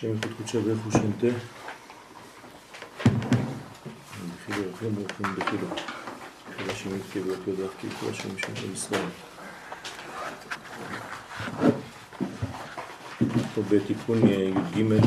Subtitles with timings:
[0.00, 1.26] השם יחוד ברך הוא שם תה.
[4.34, 5.68] בחילו רחם ורחם בחילו.
[6.56, 9.06] כל השם יתקה ואת יודעת כי כל השם שם ישראל.
[13.54, 15.00] פה בתיקון י"ג,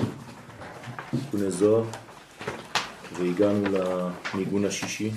[1.12, 1.84] תיקוני זוהר,
[3.18, 3.64] והגענו
[4.34, 5.12] לניגון השישי.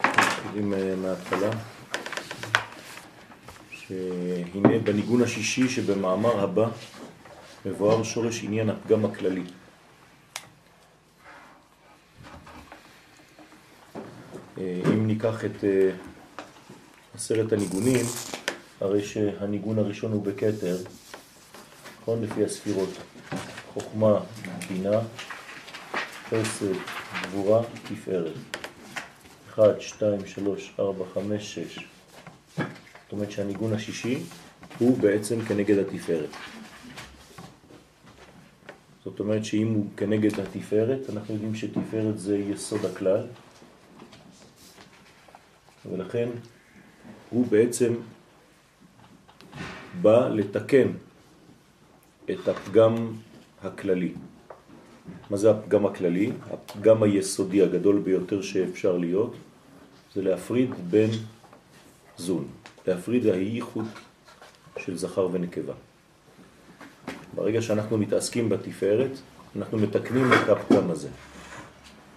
[0.00, 1.50] מתחילים אה, מההתחלה.
[3.70, 6.68] שהנה בניגון השישי שבמאמר הבא
[7.66, 9.42] מבואר שורש עניין הפגם הכללי.
[14.58, 15.90] אה, אם ניקח את אה,
[17.14, 18.06] עשרת הניגונים,
[18.80, 20.76] הרי שהניגון הראשון הוא בקטר,
[22.00, 22.22] נכון?
[22.22, 22.88] לפי הספירות.
[23.72, 24.20] חוכמה,
[24.68, 25.00] בינה,
[26.28, 26.74] חסד,
[27.22, 28.32] גבורה, תפארת.
[29.54, 31.78] 1, 2, 3, 4, 5, 6.
[32.56, 32.64] זאת
[33.12, 34.22] אומרת שהניגון השישי
[34.78, 36.28] הוא בעצם כנגד התפארת.
[39.12, 43.26] זאת אומרת שאם הוא כנגד התפארת, אנחנו יודעים שתפארת זה יסוד הכלל,
[45.90, 46.28] ולכן
[47.30, 47.94] הוא בעצם
[50.02, 50.88] בא לתקן
[52.30, 53.12] את הפגם
[53.62, 54.12] הכללי.
[55.30, 56.32] מה זה הפגם הכללי?
[56.50, 59.34] הפגם היסודי הגדול ביותר שאפשר להיות,
[60.14, 61.10] זה להפריד בין
[62.16, 62.48] זון.
[62.86, 63.86] להפריד הייחוד
[64.78, 65.74] של זכר ונקבה.
[67.34, 69.10] ברגע שאנחנו מתעסקים בתפארת,
[69.56, 71.08] אנחנו מתקנים את הפגם הזה.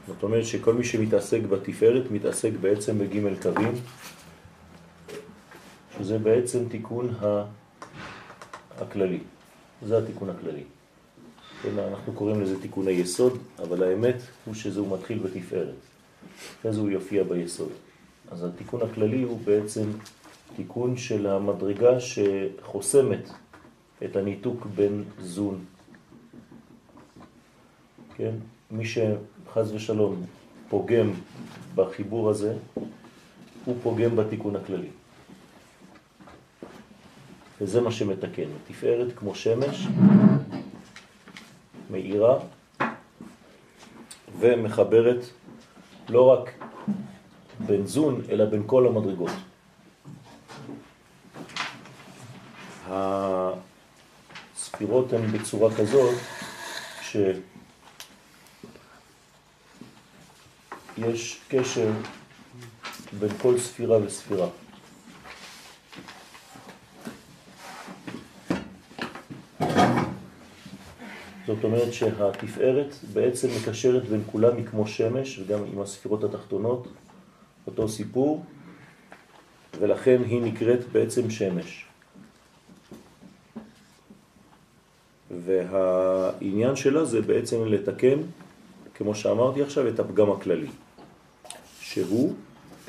[0.07, 3.71] זאת אומרת שכל מי שמתעסק בתפארת מתעסק בעצם בג' קווים,
[5.97, 7.13] שזה בעצם תיקון
[8.77, 9.19] הכללי.
[9.85, 10.63] זה התיקון הכללי.
[11.61, 15.75] כן, אנחנו קוראים לזה תיקון היסוד, אבל האמת הוא שזה הוא מתחיל בתפארת.
[16.59, 17.71] אחרי זה הוא יופיע ביסוד.
[18.31, 19.83] אז התיקון הכללי הוא בעצם
[20.55, 23.29] תיקון של המדרגה שחוסמת
[24.03, 25.65] את הניתוק בין זון.
[28.15, 28.31] כן?
[28.71, 30.25] מי שחז ושלום
[30.69, 31.11] פוגם
[31.75, 32.57] בחיבור הזה,
[33.65, 34.89] הוא פוגם בתיקון הכללי.
[37.61, 38.49] וזה מה שמתקן.
[38.67, 39.87] תפארת כמו שמש,
[41.91, 42.39] מאירה
[44.39, 45.25] ומחברת
[46.09, 46.51] לא רק
[47.59, 49.31] בין זון, אלא בין כל המדרגות.
[54.75, 56.15] הספירות הן בצורה כזאת
[57.01, 57.39] שיש
[61.47, 61.91] קשר
[63.19, 64.47] בין כל ספירה וספירה.
[71.45, 76.87] זאת אומרת שהתפארת בעצם מקשרת בין כולם היא כמו שמש וגם עם הספירות התחתונות,
[77.67, 78.45] אותו סיפור,
[79.79, 81.85] ולכן היא נקראת בעצם שמש.
[85.45, 88.17] והעניין שלה זה בעצם לתקן,
[88.95, 90.67] כמו שאמרתי עכשיו, את הפגם הכללי,
[91.79, 92.33] שהוא,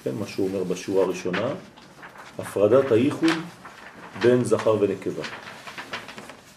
[0.04, 1.48] כן, מה שהוא אומר בשורה הראשונה,
[2.38, 3.30] הפרדת הייחוד
[4.22, 5.22] בין זכר ונקבה.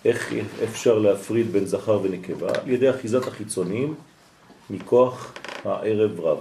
[0.05, 0.33] איך
[0.63, 2.47] אפשר להפריד בין זכר ונקבה?
[2.49, 3.95] על ידי אחיזת החיצונים
[4.69, 5.33] מכוח
[5.65, 6.38] הערב רב.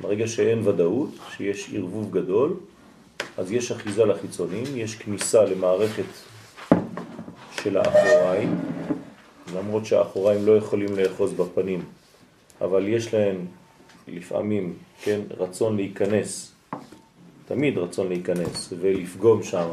[0.00, 2.54] ברגע שאין ודאות, שיש ערבוב גדול,
[3.38, 6.04] אז יש אחיזה לחיצונים, יש כניסה למערכת
[7.62, 8.60] של האחוריים,
[9.56, 11.84] למרות שהאחוריים לא יכולים לאחוז בפנים,
[12.60, 13.46] אבל יש להם
[14.08, 16.52] לפעמים, כן, רצון להיכנס,
[17.46, 19.68] תמיד רצון להיכנס ולפגום שם.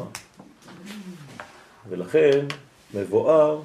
[1.89, 2.45] ולכן
[2.93, 3.61] מבואר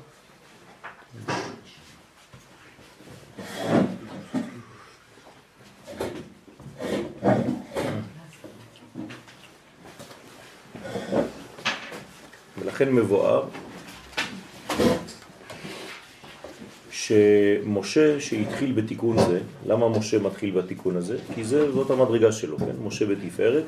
[12.59, 13.49] ולכן מבואר
[17.07, 21.19] שמשה שהתחיל בתיקון זה, למה משה מתחיל בתיקון הזה?
[21.35, 22.77] כי זה, זאת המדרגה שלו, כן?
[22.85, 23.65] משה בתפארת,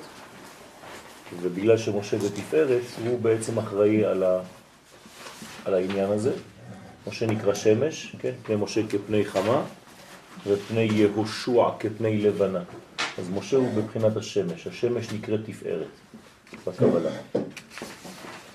[1.43, 4.41] ובגלל שמשה בתפארת הוא בעצם אחראי על, ה,
[5.65, 6.33] על העניין הזה.
[7.07, 8.33] משה נקרא שמש, כן?
[8.43, 9.63] פני משה כפני חמה,
[10.47, 12.63] ופני יהושע כפני לבנה.
[13.19, 15.87] אז משה הוא בבחינת השמש, השמש נקראת תפארת
[16.67, 17.11] בקבלה.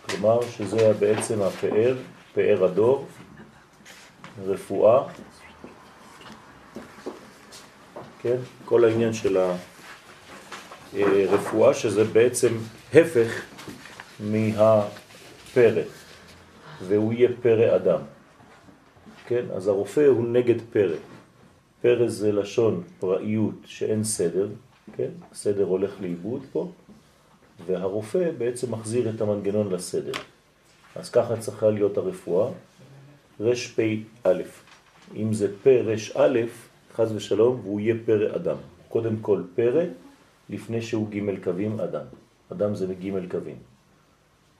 [0.01, 1.95] כלומר שזה בעצם הפאר,
[2.33, 3.07] פאר הדור,
[4.45, 5.03] רפואה,
[8.21, 8.37] כן?
[8.65, 9.37] כל העניין של
[10.93, 12.57] הרפואה, שזה בעצם
[12.93, 13.41] הפך
[14.19, 15.81] מהפרא,
[16.87, 17.99] והוא יהיה פרא אדם.
[19.27, 19.45] כן?
[19.55, 20.95] אז הרופא הוא נגד פרא.
[21.81, 24.47] פרא זה לשון פראיות שאין סדר,
[24.97, 25.09] כן?
[25.31, 26.71] הסדר הולך לאיבוד פה,
[27.65, 30.11] והרופא בעצם מחזיר את המנגנון לסדר.
[30.95, 32.51] אז ככה צריכה להיות הרפואה,
[33.41, 34.41] רש פי א',
[35.15, 36.39] אם זה פי רש א',
[36.93, 38.55] חז ושלום, והוא יהיה פרא אדם.
[38.89, 39.83] קודם כל פרא,
[40.49, 42.05] לפני שהוא ג' קווים אדם.
[42.51, 43.55] אדם זה ג' קווים.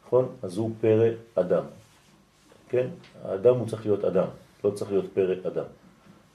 [0.05, 0.25] נכון?
[0.43, 1.63] אז הוא פרא אדם.
[2.69, 2.87] כן?
[3.23, 4.27] האדם הוא צריך להיות אדם,
[4.63, 5.65] לא צריך להיות פרא אדם.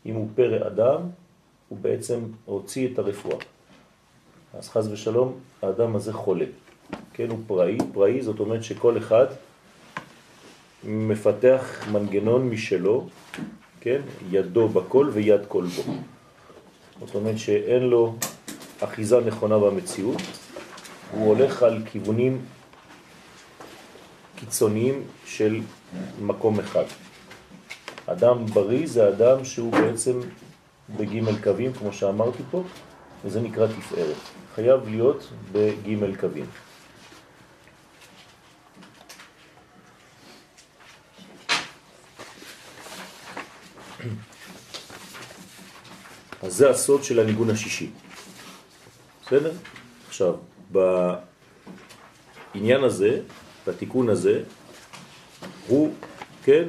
[0.07, 1.01] אם הוא פרא אדם,
[1.69, 3.39] הוא בעצם הוציא את הרפואה.
[4.55, 6.47] אז חז ושלום, האדם הזה חולה.
[7.13, 7.79] כן, הוא פראי.
[7.93, 9.27] פראי זאת אומרת שכל אחד
[10.85, 13.09] מפתח מנגנון משלו,
[13.81, 14.01] כן,
[14.31, 15.83] ידו בכל ויד כל בו.
[17.01, 18.17] זאת אומרת שאין לו
[18.81, 20.23] אחיזה נכונה במציאות,
[21.13, 22.45] הוא הולך על כיוונים
[24.37, 25.61] קיצוניים של
[26.21, 26.85] מקום אחד.
[28.07, 30.21] אדם בריא זה אדם שהוא בעצם
[30.97, 32.63] בג' קווים, כמו שאמרתי פה,
[33.25, 34.17] וזה נקרא תפארת.
[34.55, 36.47] חייב להיות בג' קווים.
[46.43, 47.91] אז זה הסוד של הניגון השישי.
[49.27, 49.53] בסדר?
[50.09, 50.35] עכשיו,
[52.55, 53.21] בעניין הזה,
[53.67, 54.43] בתיקון הזה,
[55.67, 55.95] הוא,
[56.45, 56.69] כן,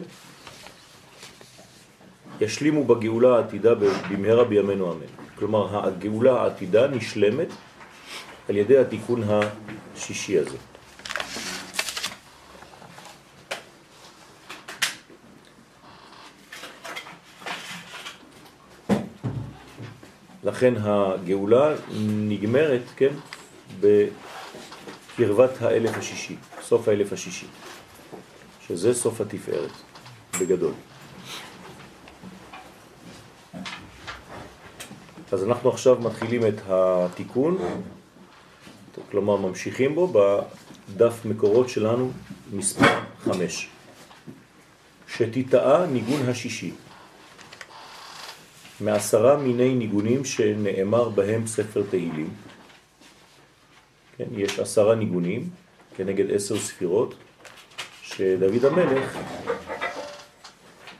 [2.42, 3.76] ישלימו בגאולה העתידה
[4.10, 5.06] במהרה בימינו אמן.
[5.36, 7.48] כלומר, הגאולה העתידה נשלמת
[8.50, 10.58] על ידי התיקון השישי הזה.
[20.58, 21.74] לכן הגאולה
[22.08, 23.14] נגמרת, כן,
[23.80, 27.46] בקרבת האלף השישי, סוף האלף השישי,
[28.68, 29.72] שזה סוף התפארת,
[30.42, 30.74] בגדול.
[35.32, 37.58] אז אנחנו עכשיו מתחילים את התיקון,
[39.12, 42.12] כלומר ממשיכים בו בדף מקורות שלנו
[42.54, 43.70] מספר 5.
[45.08, 46.72] שתיטעה ניגון השישי.
[48.82, 52.30] מעשרה מיני ניגונים שנאמר בהם ספר תהילים.
[54.18, 55.50] כן, יש עשרה ניגונים
[55.96, 57.16] כנגד עשר ספירות,
[58.02, 59.18] שדוד המלך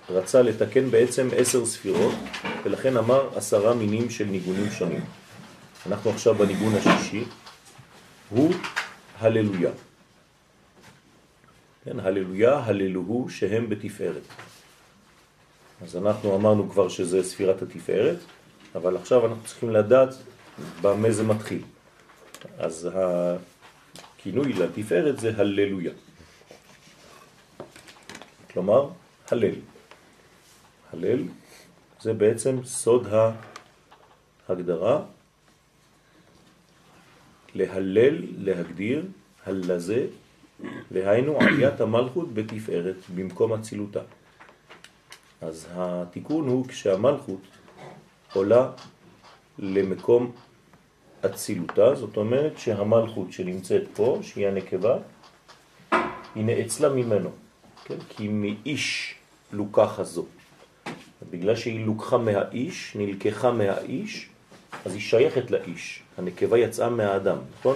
[0.10, 2.16] רצה לתקן בעצם עשר ספירות,
[2.64, 5.02] ולכן אמר עשרה מינים של ניגונים שונים.
[5.88, 7.24] אנחנו עכשיו בניגון השישי,
[8.30, 8.54] הוא
[9.20, 9.72] הללויה.
[11.86, 14.22] כן, הללויה, הללוהו, שהם בתפארת.
[15.82, 18.18] אז אנחנו אמרנו כבר שזה ספירת התפארת,
[18.76, 20.10] אבל עכשיו אנחנו צריכים לדעת
[20.82, 21.62] במה זה מתחיל.
[22.58, 25.94] אז הכינוי לתפארת זה הללויה.
[28.52, 28.90] כלומר,
[29.32, 29.56] הלל.
[30.94, 31.24] הלל
[32.02, 33.08] זה בעצם סוד
[34.48, 35.02] ההגדרה,
[37.56, 39.06] להלל, להגדיר,
[39.46, 40.08] הלזה,
[40.92, 44.02] והיינו עליית המלכות בתפארת במקום הצילותה.
[45.42, 47.42] אז התיקון הוא כשהמלכות
[48.34, 48.72] עולה
[49.60, 50.32] למקום
[51.26, 54.98] אצילותה, זאת אומרת שהמלכות שנמצאת פה, שהיא הנקבה,
[56.36, 57.30] היא נאצלה ממנו,
[57.86, 57.98] כן?
[58.10, 59.16] כי מאיש
[59.52, 60.26] לוקחה זו.
[61.30, 64.30] בגלל שהיא לוקחה מהאיש, נלקחה מהאיש,
[64.86, 66.04] אז היא שייכת לאיש.
[66.18, 67.76] הנקבה יצאה מהאדם, נכון?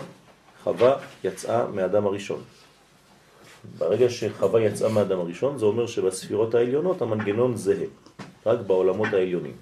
[0.64, 2.42] חווה יצאה מהאדם הראשון.
[3.78, 7.86] ברגע שחווה יצאה מהאדם הראשון, זה אומר שבספירות העליונות המנגנון זהה,
[8.46, 9.54] רק בעולמות העליונים.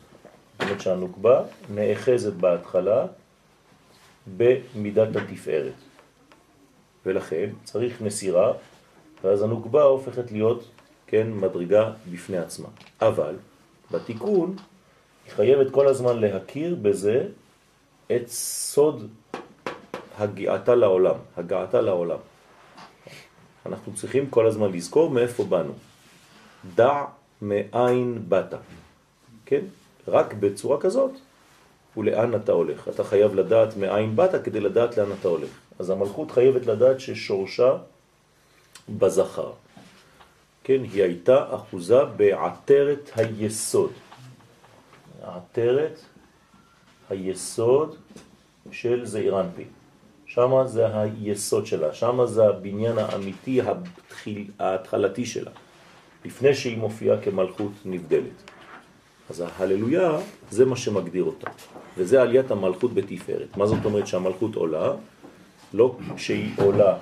[0.54, 3.06] זאת אומרת שהנוקבה נאחזת בהתחלה
[4.38, 5.74] במידת התפארת.
[7.06, 8.54] ולכן צריך מסירה,
[9.24, 10.64] ואז הנוקבה הופכת להיות,
[11.08, 12.68] כן, מדרגה בפני עצמה.
[13.02, 13.36] אבל
[13.92, 14.56] בתיקון
[15.26, 17.28] היא חייבת כל הזמן להכיר בזה
[18.16, 19.08] את סוד
[20.18, 22.18] הגעתה לעולם, הגעתה לעולם.
[23.66, 25.74] אנחנו צריכים כל הזמן לזכור מאיפה באנו.
[26.76, 27.04] דע
[27.42, 28.54] מאין באת.
[29.46, 29.62] כן?
[30.08, 31.12] רק בצורה כזאת
[31.98, 32.88] ולאן אתה הולך.
[32.88, 35.50] אתה חייב לדעת מאין באת כדי לדעת לאן אתה הולך.
[35.80, 37.78] אז המלכות חייבת לדעת ששורשה
[38.90, 39.52] בזכר.
[40.64, 43.92] כן, היא הייתה אחוזה בעטרת היסוד.
[45.22, 46.00] עטרת
[47.10, 47.96] היסוד
[48.72, 49.79] של זעיר אנפין.
[50.30, 55.52] שם זה היסוד שלה, שם זה הבניין האמיתי התחיל, ההתחלתי שלה,
[56.26, 58.52] לפני שהיא מופיעה כמלכות נבדלת.
[59.30, 60.12] אז ההללויה
[60.52, 61.48] זה מה שמגדיר אותה,
[61.98, 63.58] וזה עליית המלכות בתפארת.
[63.58, 64.92] מה זאת אומרת שהמלכות עולה?
[65.74, 66.98] לא שהיא עולה,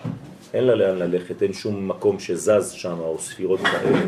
[0.54, 4.00] אין לה לאן ללכת, אין שום מקום שזז שם או ספירות כאלה,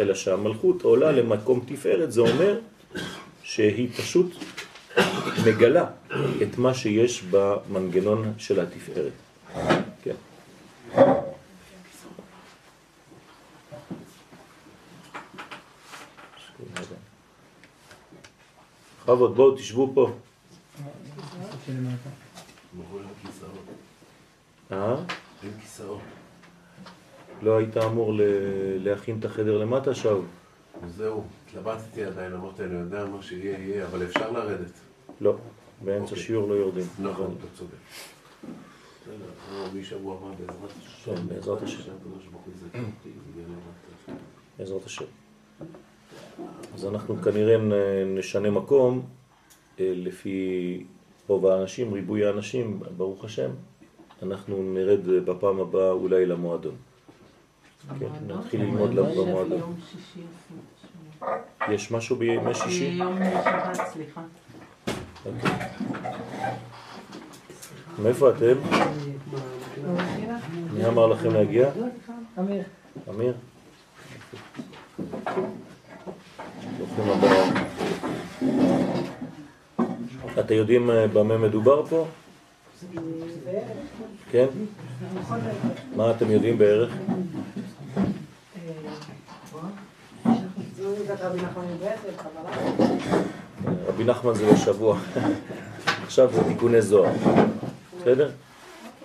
[0.00, 2.58] אלא שהמלכות עולה למקום תפארת, זה אומר
[3.42, 4.34] שהיא פשוט
[5.46, 5.86] מגלה
[6.42, 9.12] את מה שיש במנגנון של התפארת.
[10.02, 10.14] כן.
[19.04, 20.10] חוות, בואו תשבו פה.
[24.72, 24.96] אה?
[25.42, 26.00] אין כיסאות.
[27.42, 28.12] לא היית אמור
[28.78, 30.20] להכין את החדר למטה שם?
[30.96, 31.24] זהו.
[31.50, 34.72] התלבטתי עדיין, אמרתי, אני יודע מה שיהיה, יהיה, אבל אפשר לרדת.
[35.20, 35.36] לא,
[35.84, 36.18] באמצע אוקיי.
[36.18, 36.84] שיעור לא יורדים.
[37.02, 37.72] נכון, אתה צודק.
[39.74, 41.14] משבוע הבא בעזרת השם.
[41.14, 41.82] כן, בעזרת השם.
[44.58, 44.82] בעזרת.
[46.74, 47.56] אז אנחנו כנראה
[48.06, 49.06] נשנה מקום
[49.80, 50.84] אה, לפי
[51.28, 53.50] רוב האנשים, ריבוי האנשים, ברוך השם.
[54.22, 56.74] אנחנו נרד אה, בפעם הבאה אולי למועדון.
[57.98, 59.76] כן, נתחיל ללמוד במועדון.
[61.68, 62.84] יש משהו בימי שישי?
[62.84, 64.20] יום שבת, סליחה.
[65.26, 65.50] אוקיי.
[68.02, 68.54] מאיפה אתם?
[70.74, 71.70] מי אמר לכם להגיע?
[72.38, 72.62] אמיר.
[73.08, 73.34] אמיר?
[76.78, 77.54] ברוכים הבאים.
[80.40, 82.06] אתם יודעים אה, במה מדובר פה?
[84.30, 84.46] כן?
[85.96, 86.92] מה אתם יודעים בערך?
[93.86, 94.98] רבי נחמן זה לשבוע.
[96.04, 97.12] עכשיו זה תיקוני זוהר.
[98.00, 98.30] בסדר?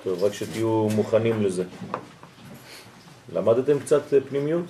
[0.04, 1.64] טוב, רק שתהיו מוכנים לזה.
[3.34, 4.66] למדתם קצת אה, פנימיות?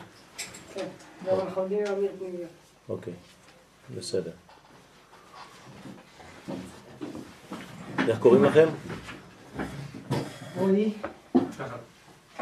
[0.73, 0.85] כן,
[1.27, 2.49] אנחנו לומדים עם אמיר פנימיות.
[2.89, 3.13] אוקיי,
[3.97, 4.31] בסדר.
[8.07, 8.67] איך קוראים לכם?
[10.57, 10.93] רועי,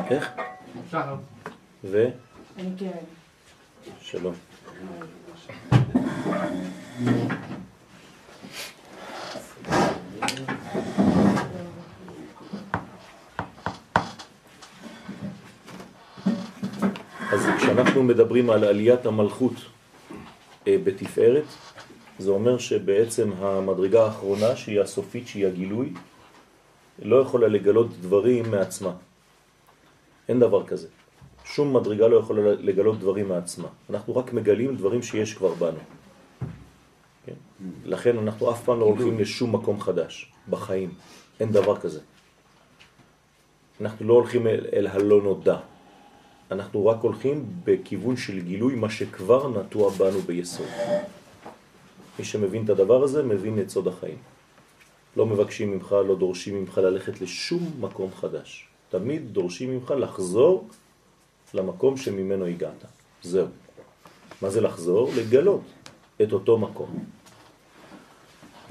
[0.09, 0.29] איך?
[0.91, 1.15] שחר.
[1.83, 2.05] ו?
[2.57, 2.89] אני קרן.
[4.01, 4.33] שלום.
[17.31, 19.53] אז כשאנחנו מדברים על עליית המלכות
[20.67, 21.43] אה, בתפארת,
[22.19, 25.93] זה אומר שבעצם המדרגה האחרונה, שהיא הסופית, שהיא הגילוי,
[27.01, 28.91] לא יכולה לגלות דברים מעצמה.
[30.29, 30.87] אין דבר כזה.
[31.53, 33.67] שום מדרגה לא יכולה לגלות דברים מעצמה.
[33.89, 35.77] אנחנו רק מגלים דברים שיש כבר בנו.
[37.25, 37.33] כן?
[37.85, 40.89] לכן אנחנו אף פעם לא הולכים לשום מקום חדש, בחיים.
[41.39, 41.99] אין דבר כזה.
[43.81, 45.57] אנחנו לא הולכים אל, אל הלא נודע.
[46.51, 50.67] אנחנו רק הולכים בכיוון של גילוי מה שכבר נטוע בנו ביסוד.
[52.19, 54.17] מי שמבין את הדבר הזה, מבין את סוד החיים.
[55.17, 58.67] לא מבקשים ממך, לא דורשים ממך ללכת לשום מקום חדש.
[58.89, 60.69] תמיד דורשים ממך לחזור
[61.53, 62.85] למקום שממנו הגעת.
[63.21, 63.47] זהו.
[64.41, 65.11] מה זה לחזור?
[65.17, 65.61] לגלות
[66.21, 67.05] את אותו מקום.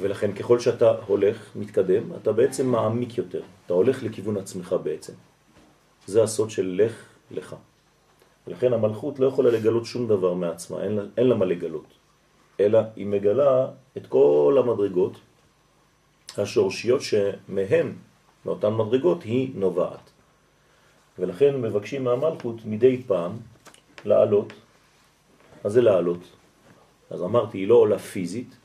[0.01, 3.43] ולכן ככל שאתה הולך, מתקדם, אתה בעצם מעמיק יותר.
[3.67, 5.13] אתה הולך לכיוון עצמך בעצם.
[6.07, 6.95] זה הסוד של לך
[7.31, 7.57] לך.
[8.47, 11.87] ולכן המלכות לא יכולה לגלות שום דבר מעצמה, אין לה, אין לה מה לגלות.
[12.61, 15.17] אלא היא מגלה את כל המדרגות
[16.39, 17.97] השורשיות שמהם,
[18.47, 20.12] מאותן מדרגות, היא נובעת.
[21.19, 23.33] ולכן מבקשים מהמלכות מדי פעם
[24.05, 24.53] לעלות.
[25.65, 26.21] מה זה לעלות?
[27.11, 28.57] אז אמרתי, היא לא עולה פיזית,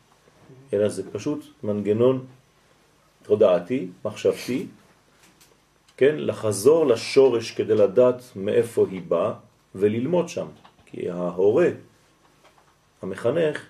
[0.74, 2.25] אלא זה פשוט מנגנון
[3.24, 4.68] תודעתי, מחשבתי,
[5.98, 9.34] כן, לחזור לשורש כדי לדעת מאיפה היא באה
[9.75, 10.48] וללמוד שם.
[10.86, 11.70] כי ההורה,
[13.01, 13.66] המחנך,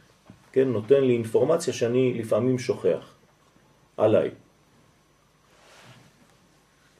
[0.51, 3.13] כן, נותן לי אינפורמציה שאני לפעמים שוכח
[3.97, 4.31] עליי.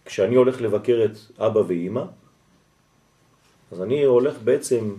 [0.07, 2.03] כשאני הולך לבקר את אבא ואימא,
[3.71, 4.95] אז אני הולך בעצם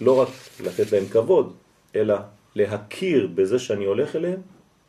[0.00, 0.28] לא רק
[0.60, 1.52] לתת להם כבוד,
[1.96, 2.14] אלא
[2.54, 4.40] להכיר בזה שאני הולך אליהם,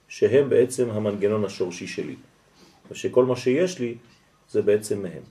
[0.07, 2.15] שהם בעצם המנגנון השורשי שלי.
[2.91, 3.95] ושכל מה שיש לי
[4.49, 5.23] זה בעצם מהם.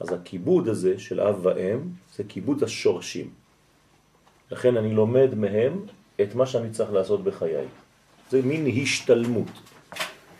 [0.00, 1.78] אז הכיבוד הזה של אב ואם
[2.16, 3.30] זה כיבוד השורשים.
[4.50, 5.86] לכן אני לומד מהם
[6.20, 7.66] את מה שאני צריך לעשות בחיי.
[8.30, 9.71] זה מין השתלמות.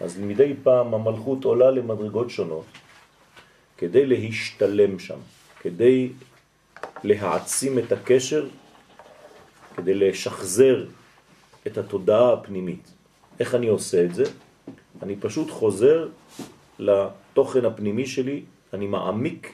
[0.03, 2.67] אז מדי פעם המלכות עולה למדרגות שונות
[3.79, 5.19] כדי להשתלם שם,
[5.61, 6.13] כדי
[7.05, 8.47] להעצים את הקשר,
[9.77, 10.87] כדי לשחזר
[11.67, 12.93] את התודעה הפנימית.
[13.41, 14.25] איך אני עושה את זה?
[15.03, 16.09] אני פשוט חוזר
[16.79, 18.43] לתוכן הפנימי שלי,
[18.73, 19.53] אני מעמיק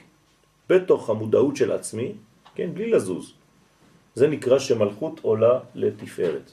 [0.69, 2.13] בתוך המודעות של עצמי,
[2.55, 3.33] כן, בלי לזוז.
[4.15, 6.51] זה נקרא שמלכות עולה לתפארת.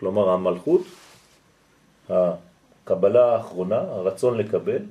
[0.00, 0.82] כלומר, המלכות,
[2.84, 4.82] הקבלה האחרונה, הרצון לקבל,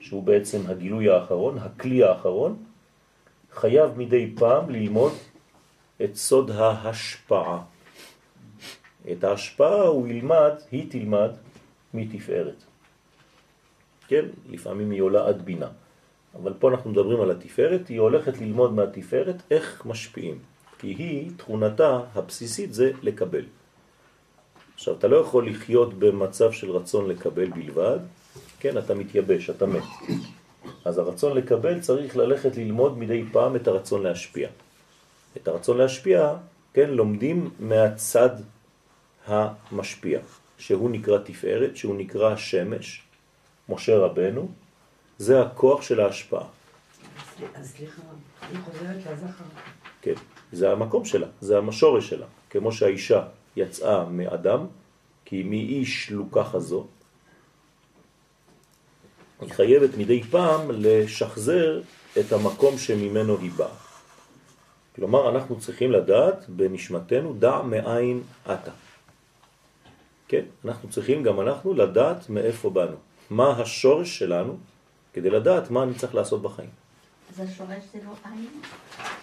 [0.00, 2.56] שהוא בעצם הגילוי האחרון, הכלי האחרון,
[3.52, 5.12] חייב מדי פעם ללמוד
[6.04, 7.62] את סוד ההשפעה.
[9.12, 11.30] את ההשפעה הוא ילמד, היא תלמד
[11.94, 12.64] מתפארת.
[14.08, 15.68] כן, לפעמים היא עולה עד בינה.
[16.34, 20.38] אבל פה אנחנו מדברים על התפארת, היא הולכת ללמוד מהתפארת איך משפיעים.
[20.78, 23.44] כי היא, תכונתה הבסיסית זה לקבל.
[24.82, 27.98] עכשיו, אתה לא יכול לחיות במצב של רצון לקבל בלבד,
[28.60, 29.82] כן, אתה מתייבש, אתה מת.
[30.84, 34.48] אז הרצון לקבל צריך ללכת ללמוד מדי פעם את הרצון להשפיע.
[35.36, 36.34] את הרצון להשפיע,
[36.74, 38.30] כן, לומדים מהצד
[39.26, 40.20] המשפיע,
[40.58, 43.02] שהוא נקרא תפארת, שהוא נקרא שמש,
[43.68, 44.48] משה רבנו,
[45.18, 46.44] זה הכוח של ההשפעה.
[47.54, 48.02] אז סליחה,
[48.50, 49.44] היא חוזרת לזכר.
[50.02, 50.14] כן,
[50.52, 52.26] זה המקום שלה, זה המשורש שלה.
[52.50, 53.22] כמו שהאישה
[53.56, 54.66] יצאה מאדם,
[55.24, 56.86] כי מאיש לוקחה זו,
[59.40, 61.82] היא חייבת מדי פעם לשחזר
[62.20, 63.74] את המקום שממנו היא באה.
[64.96, 68.70] כלומר, אנחנו צריכים לדעת בנשמתנו, דע מאין אתה.
[70.28, 72.96] כן, אנחנו צריכים גם אנחנו לדעת מאיפה באנו.
[73.30, 74.56] מה השורש שלנו,
[75.12, 76.70] כדי לדעת מה אני צריך לעשות בחיים.
[77.30, 78.60] אז השורש זה לא עין?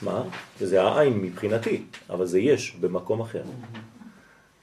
[0.01, 0.23] מה?
[0.59, 3.43] זה העין מבחינתי, אבל זה יש במקום אחר.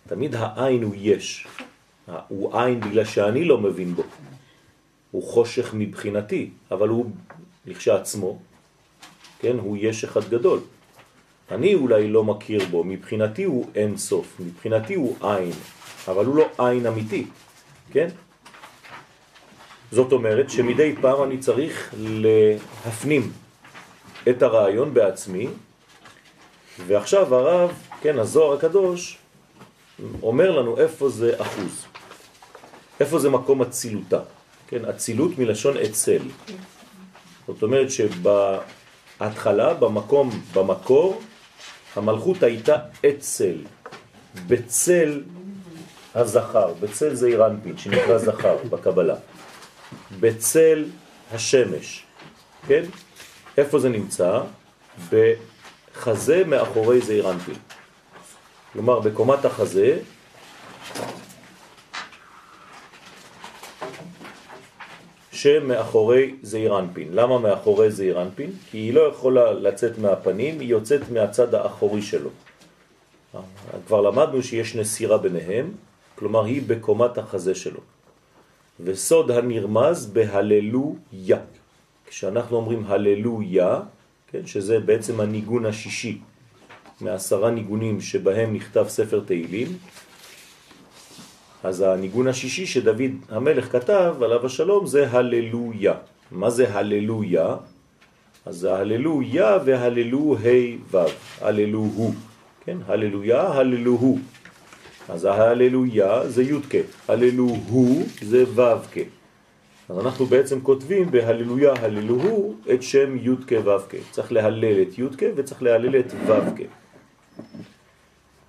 [0.07, 1.47] תמיד העין הוא יש.
[2.29, 4.03] הוא עין בגלל שאני לא מבין בו.
[5.11, 7.11] הוא חושך מבחינתי, אבל הוא
[7.67, 8.39] לכשעצמו,
[9.39, 10.61] כן, הוא יש אחד גדול.
[11.51, 15.53] אני אולי לא מכיר בו, מבחינתי הוא אין סוף, מבחינתי הוא עין,
[16.09, 17.27] אבל הוא לא עין אמיתי,
[17.93, 18.09] כן?
[19.93, 23.33] זאת אומרת שמדי פעם אני צריך להפנים
[24.29, 25.49] את הרעיון בעצמי,
[26.87, 29.19] ועכשיו הרב, כן, הזוהר הקדוש,
[30.23, 31.85] אומר לנו איפה זה אחוז,
[33.01, 34.21] איפה זה מקום הצילותה,
[34.69, 36.19] כן, הצילות מלשון אצל.
[37.47, 41.21] זאת אומרת שבהתחלה, במקום, במקור,
[41.97, 42.77] המלכות הייתה
[43.09, 43.57] אצל,
[44.47, 45.23] בצל
[46.15, 49.17] הזכר, בצל זה אירנפין, שנקרא זכר בקבלה.
[50.21, 50.85] בצל
[51.33, 52.05] השמש,
[52.67, 52.83] כן?
[53.59, 54.41] איפה זה נמצא?
[55.11, 57.55] בחזה מאחורי זעיר אנפין.
[58.77, 59.99] כלומר, בקומת החזה,
[65.33, 67.09] שמאחורי זעיר אנפין.
[67.13, 68.51] למה מאחורי זעיר אנפין?
[68.71, 72.31] כי היא לא יכולה לצאת מהפנים, היא יוצאת מהצד האחורי שלו.
[73.87, 75.73] כבר למדנו שיש נסירה ביניהם,
[76.15, 77.81] כלומר היא בקומת החזה שלו.
[78.81, 81.41] וסוד הנרמז בהללויה.
[82.07, 83.81] כשאנחנו אומרים הללויה,
[84.31, 86.21] כן, שזה בעצם הניגון השישי
[87.01, 89.69] מעשרה ניגונים שבהם נכתב ספר תהילים,
[91.65, 95.95] אז הניגון השישי שדוד המלך כתב עליו השלום זה הללויה.
[96.31, 97.57] מה זה הללויה?
[98.47, 101.07] אז ההללויה והללו ה' ו',
[101.41, 102.15] הללו הוא,
[102.65, 102.79] כן?
[102.87, 104.19] הללויה, הללו הוא.
[105.09, 108.63] אז ההללויה זה י' הללו הוא זה ו'
[109.89, 113.31] אז אנחנו בעצם כותבים בהללויה הללו הוא את שם י'
[113.65, 113.77] ו'
[114.11, 115.05] צריך להלל את י'
[115.37, 116.86] וצריך להלל את ו'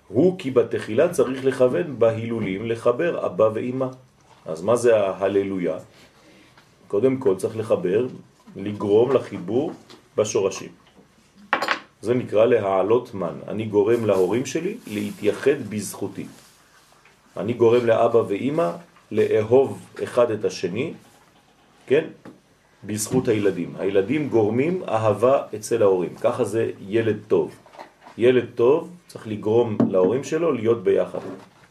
[0.08, 3.86] הוא כי בתחילה צריך לכוון בהילולים לחבר אבא ואמא.
[4.46, 5.76] אז מה זה ההללויה?
[6.88, 8.06] קודם כל צריך לחבר,
[8.56, 9.72] לגרום לחיבור
[10.16, 10.68] בשורשים.
[12.00, 13.34] זה נקרא להעלות מן.
[13.48, 16.26] אני גורם להורים שלי להתייחד בזכותי.
[17.36, 18.70] אני גורם לאבא ואימא
[19.10, 20.92] לאהוב אחד את השני,
[21.86, 22.04] כן?
[22.84, 23.74] בזכות הילדים.
[23.78, 26.14] הילדים גורמים אהבה אצל ההורים.
[26.14, 27.54] ככה זה ילד טוב.
[28.18, 31.18] ילד טוב צריך לגרום להורים שלו להיות ביחד.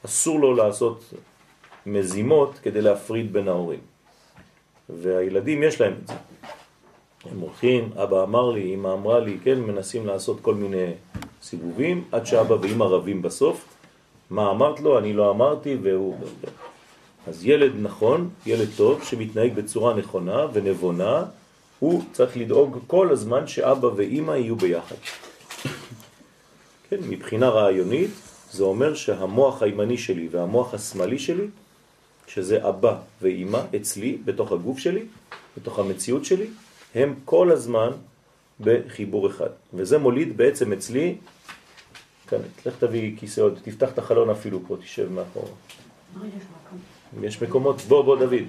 [0.06, 1.14] אסור לו לעשות
[1.86, 3.80] מזימות כדי להפריד בין ההורים.
[4.90, 6.14] והילדים יש להם את זה.
[7.32, 10.92] הם הולכים, אבא אמר לי, אמא אמרה לי, כן, מנסים לעשות כל מיני
[11.42, 13.66] סיבובים, עד שאבא ואמא רבים בסוף,
[14.30, 16.16] מה אמרת לו, אני לא אמרתי, והוא...
[17.28, 21.26] אז ילד נכון, ילד טוב, שמתנהג בצורה נכונה ונבונה,
[21.80, 24.96] הוא צריך לדאוג כל הזמן שאבא ואימא יהיו ביחד.
[26.90, 28.10] כן, מבחינה רעיונית,
[28.52, 31.48] זה אומר שהמוח הימני שלי והמוח השמאלי שלי,
[32.28, 35.06] שזה אבא ואימא אצלי, בתוך הגוף שלי,
[35.58, 36.48] בתוך המציאות שלי,
[36.96, 37.90] הם כל הזמן
[38.60, 39.50] בחיבור אחד.
[39.74, 41.16] וזה מוליד בעצם אצלי
[42.28, 45.52] כאן, תלך תביא כיסא עוד, תפתח את החלון אפילו פה, תשב מאחורה.
[47.22, 48.44] יש מקומות, בוא, בוא דוד.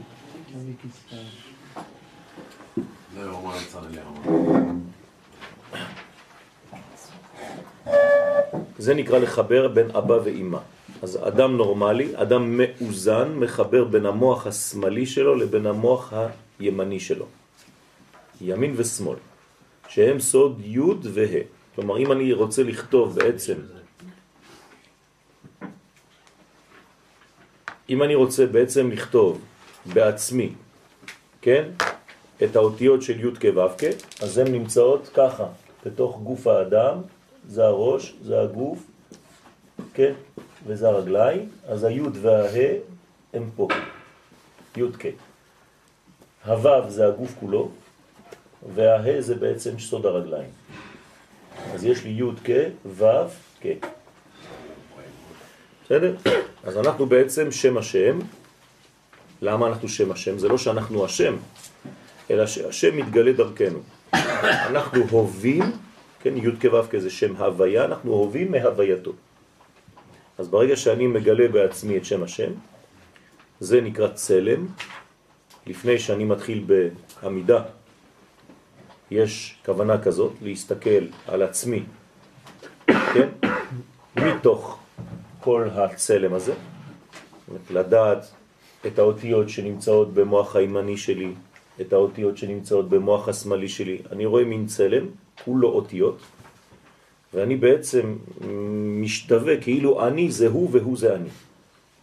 [8.79, 10.59] זה נקרא לחבר בין אבא ואימא.
[11.03, 16.13] אז אדם נורמלי, אדם מאוזן, מחבר בין המוח השמאלי שלו לבין המוח
[16.59, 17.27] הימני שלו.
[18.41, 19.17] ימין ושמאל,
[19.89, 21.43] שהם סוד י' וה'.
[21.75, 23.55] כלומר, אם אני רוצה לכתוב בעצם,
[27.91, 29.45] אם אני רוצה בעצם לכתוב
[29.87, 30.53] בעצמי,
[31.43, 31.65] כן,
[32.45, 33.63] את האותיות של י' כו'
[34.23, 35.47] אז הן נמצאות ככה,
[35.87, 36.97] בתוך גוף האדם,
[37.49, 38.79] זה הראש, זה הגוף,
[39.95, 40.13] כן,
[40.67, 42.69] וזה הרגליים, אז היוד והה
[43.35, 43.69] הם פה,
[44.77, 45.05] יוד ק.
[46.45, 47.71] הוו זה הגוף כולו,
[48.75, 50.51] והה זה בעצם סוד הרגליים.
[51.75, 52.51] אז יש לי יוד ק,
[52.87, 53.29] וו
[53.63, 53.67] ק.
[55.85, 56.17] בסדר?
[56.65, 58.19] אז אנחנו בעצם שם השם.
[59.43, 60.39] למה אנחנו שם השם?
[60.39, 61.37] זה לא שאנחנו השם,
[62.31, 63.79] אלא שהשם מתגלה דרכנו.
[64.43, 65.63] אנחנו הובים,
[66.21, 69.13] כן, י' כו' כזה שם הוויה, אנחנו הובים מהווייתו.
[70.39, 72.53] אז ברגע שאני מגלה בעצמי את שם השם,
[73.61, 74.67] זה נקרא צלם.
[75.67, 76.65] לפני שאני מתחיל
[77.23, 77.63] בעמידה,
[79.11, 81.83] יש כוונה כזאת, להסתכל על עצמי,
[82.87, 83.29] כן?
[84.17, 84.79] מתוך
[85.41, 86.55] כל הצלם הזה,
[87.71, 88.27] לדעת
[88.87, 91.33] את האותיות שנמצאות במוח הימני שלי,
[91.81, 94.03] את האותיות שנמצאות במוח השמאלי שלי.
[94.13, 95.07] אני רואה מין צלם,
[95.45, 96.19] כולו אותיות,
[97.35, 98.17] ואני בעצם
[99.01, 101.29] משתווה כאילו אני זה הוא והוא זה אני.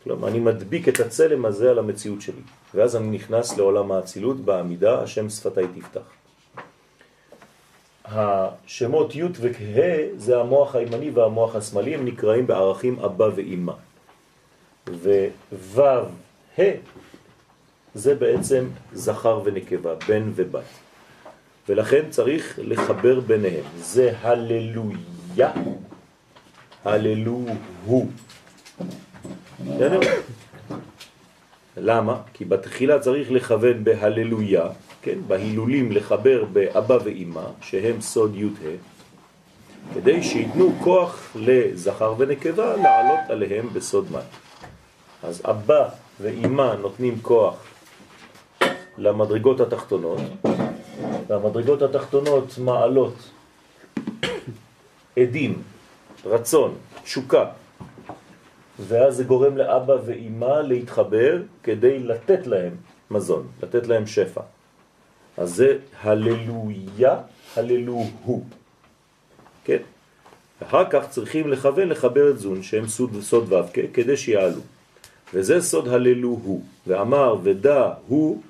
[0.04, 2.42] כלומר, אני מדביק את הצלם הזה על המציאות שלי,
[2.74, 6.02] ואז אני נכנס לעולם האצילות בעמידה, השם שפתיי תפתח.
[8.06, 13.74] השמות י' וכה' זה המוח הימני והמוח השמאלי, הם נקראים בערכים אבא ואימא.
[14.88, 16.06] וו'
[16.58, 16.64] ה'
[17.96, 20.85] זה בעצם זכר ונקבה, בן ובת.
[21.70, 23.64] ולכן צריך לחבר ביניהם.
[23.78, 25.52] זה הללויה,
[26.86, 27.46] הללו
[27.86, 28.08] הוא.
[31.78, 32.22] למה?
[32.34, 34.68] כי בתחילה צריך לכוון בהללויה,
[35.02, 35.18] כן?
[35.28, 38.96] בהילולים לחבר באבא ואימא, שהם סוד י' ה',
[39.94, 44.24] כדי שיתנו כוח לזכר ונקבה לעלות עליהם בסוד מת.
[45.24, 45.90] אז אבא
[46.22, 47.56] ואימא נותנים כוח
[48.98, 50.22] למדרגות התחתונות,
[51.28, 53.16] והמדרגות התחתונות מעלות
[55.18, 55.62] עדים,
[56.26, 57.46] רצון, תשוקה,
[58.80, 62.76] ואז זה גורם לאבא ואימא להתחבר כדי לתת להם
[63.12, 64.42] מזון, לתת להם שפע.
[65.38, 67.18] אז זה הללויה,
[67.56, 68.44] הללוהו.
[69.64, 69.78] כן?
[70.64, 73.62] אחר כך צריכים לכוון לחבר את זון שהם סוד, סוד ו'
[73.94, 74.62] כדי שיעלו.
[75.34, 76.62] וזה סוד הללוהו.
[76.88, 78.42] ואמר ודע הוא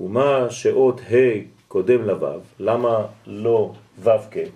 [0.00, 2.26] ומה שאות ה' קודם לו',
[2.58, 4.48] למה לא ו' כן?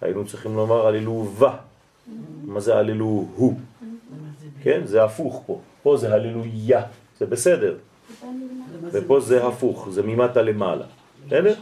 [0.00, 1.44] היינו צריכים לומר הללו ו',
[2.44, 3.54] מה זה הללו הוא?
[4.62, 6.82] כן, זה הפוך פה, פה זה הללויה,
[7.18, 7.76] זה בסדר,
[8.92, 10.86] ופה זה הפוך, זה ממטה למעלה,
[11.26, 11.54] בסדר?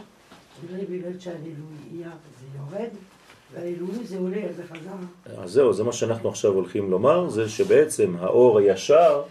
[5.43, 9.21] אז זהו, זה מה שאנחנו עכשיו הולכים לומר, זה שבעצם האור הישר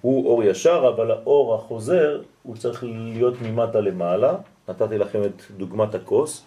[0.00, 4.36] הוא אור ישר, אבל האור החוזר הוא צריך להיות ממטה למעלה.
[4.68, 6.44] נתתי לכם את דוגמת הכוס.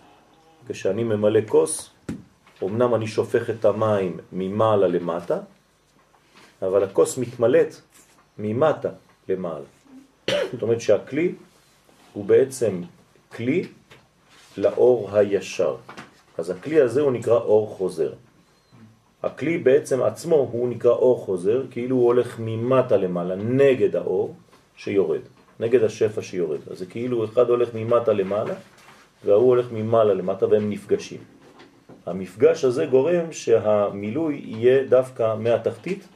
[0.68, 1.90] כשאני ממלא כוס,
[2.64, 5.40] אמנם אני שופך את המים ממעלה למטה,
[6.62, 7.76] אבל הכוס מתמלאת
[8.38, 8.90] ממטה
[9.30, 9.66] למעלה.
[10.52, 11.36] זאת אומרת שהכלי
[12.14, 12.82] הוא בעצם
[13.36, 13.68] כלי
[14.58, 15.76] לאור הישר.
[16.38, 18.14] אז הכלי הזה הוא נקרא אור חוזר.
[19.24, 24.36] הכלי בעצם עצמו הוא נקרא אור חוזר, כאילו הוא הולך ממטה למעלה, נגד האור
[24.76, 25.22] שיורד,
[25.60, 26.60] נגד השפע שיורד.
[26.72, 28.54] אז זה כאילו אחד הולך ממטה למעלה,
[29.26, 31.20] והוא הולך ממעלה למטה והם נפגשים.
[32.06, 36.08] המפגש הזה גורם שהמילוי יהיה דווקא מהתחתית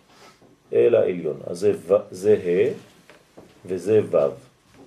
[0.74, 1.38] אל העליון.
[1.48, 1.68] אז
[2.12, 2.74] זה, ה'
[3.66, 4.18] וזה ו'.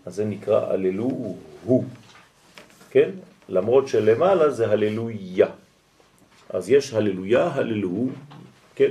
[0.07, 1.85] אז זה נקרא הללו הוא.
[2.90, 3.11] כן?
[3.49, 5.47] למרות שלמעלה זה הללויה.
[6.49, 8.09] אז יש הללויה, הללו,
[8.75, 8.90] כן,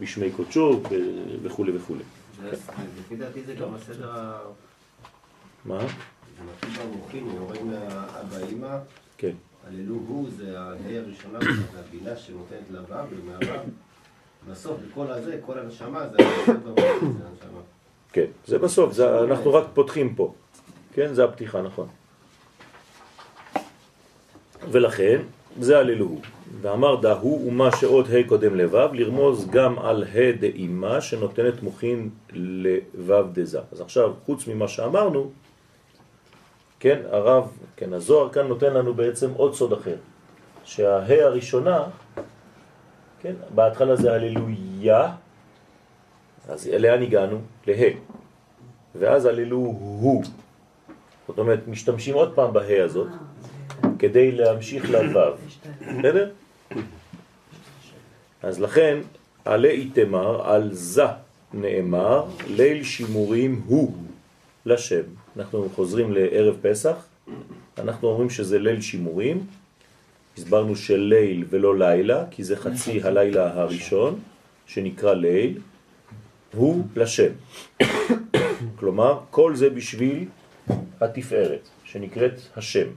[0.00, 0.80] בשמי קודשו
[1.42, 1.94] וכו' וכו'.
[3.00, 4.10] לפי דעתי זה גם הסדר.
[5.68, 5.86] מה?
[6.46, 8.76] מתחיל במוחים, יורד מהאבא אימא,
[9.18, 9.32] כן.
[9.68, 11.38] הללו הוא, זה ההי הראשונה,
[11.74, 13.60] והבינה שנותנת לוו ומהוו.
[14.50, 17.60] בסוף, בכל הזה, כל הנשמה, זה הנשמה.
[18.12, 20.34] כן, זה בסוף, זה, אנחנו רק פותחים פה.
[20.92, 21.86] כן, זה הפתיחה, נכון.
[24.70, 25.20] ולכן,
[25.60, 26.20] זה הללוהו.
[26.60, 33.26] ואמר דהו ומה שעוד ה' קודם לבב, לרמוז גם על ה' דאימה שנותנת מוכין לבב
[33.32, 33.60] דזה.
[33.72, 35.30] אז עכשיו, חוץ ממה שאמרנו,
[36.80, 39.96] כן, הרב, כן, הזוהר כאן נותן לנו בעצם עוד סוד אחר,
[40.64, 41.84] שהה הראשונה,
[43.20, 45.12] כן, בהתחלה זה הללויה,
[46.48, 47.38] אז לאן הגענו?
[47.66, 47.88] לה.
[48.94, 50.22] ואז הללו הוא.
[51.28, 53.08] זאת אומרת, משתמשים עוד פעם בהה הזאת,
[53.98, 55.32] כדי להמשיך לוו.
[55.80, 56.30] בסדר?
[58.42, 58.98] אז לכן,
[59.44, 61.06] עלי איתמר, על זה
[61.54, 63.94] נאמר, ליל שימורים הוא
[64.66, 65.17] לשם.
[65.38, 66.96] אנחנו חוזרים לערב פסח,
[67.78, 69.46] אנחנו אומרים שזה ליל שימורים,
[70.38, 74.20] הסברנו של ליל ולא לילה, כי זה חצי הלילה הראשון,
[74.66, 75.58] שנקרא ליל,
[76.54, 77.32] הוא לשם.
[78.78, 80.24] כלומר, כל זה בשביל
[81.00, 82.88] התפארת, שנקראת השם.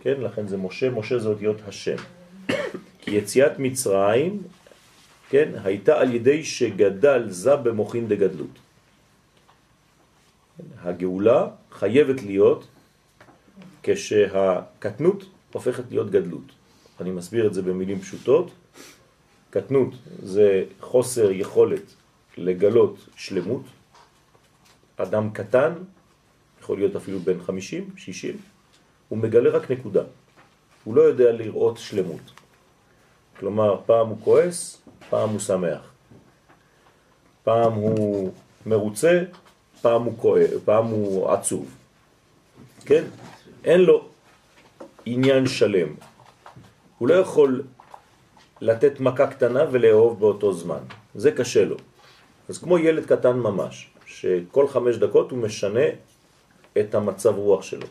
[0.00, 1.96] כן, לכן זה משה, משה זה אותיות השם.
[2.98, 4.42] כי יציאת מצרים,
[5.30, 8.61] כן, הייתה על ידי שגדל זה במוחין דגדלות.
[10.82, 12.66] הגאולה חייבת להיות
[13.82, 16.52] כשהקטנות הופכת להיות גדלות.
[17.00, 18.50] אני מסביר את זה במילים פשוטות.
[19.50, 21.94] קטנות זה חוסר יכולת
[22.36, 23.62] לגלות שלמות.
[24.96, 25.72] אדם קטן,
[26.60, 28.36] יכול להיות אפילו בן 50, 60,
[29.08, 30.02] הוא מגלה רק נקודה.
[30.84, 32.30] הוא לא יודע לראות שלמות.
[33.38, 35.92] כלומר, פעם הוא כועס, פעם הוא שמח.
[37.44, 38.32] פעם הוא
[38.66, 39.22] מרוצה,
[39.82, 41.66] פעם הוא כואב, פעם הוא עצוב.
[42.84, 43.04] כן?
[43.64, 44.08] אין לו
[45.06, 45.88] עניין שלם.
[46.98, 47.62] הוא לא יכול
[48.60, 50.78] לתת מכה קטנה ולאהוב באותו זמן.
[51.14, 51.76] זה קשה לו.
[52.48, 55.86] אז כמו ילד קטן ממש, שכל חמש דקות הוא משנה
[56.78, 57.86] את המצב רוח שלו.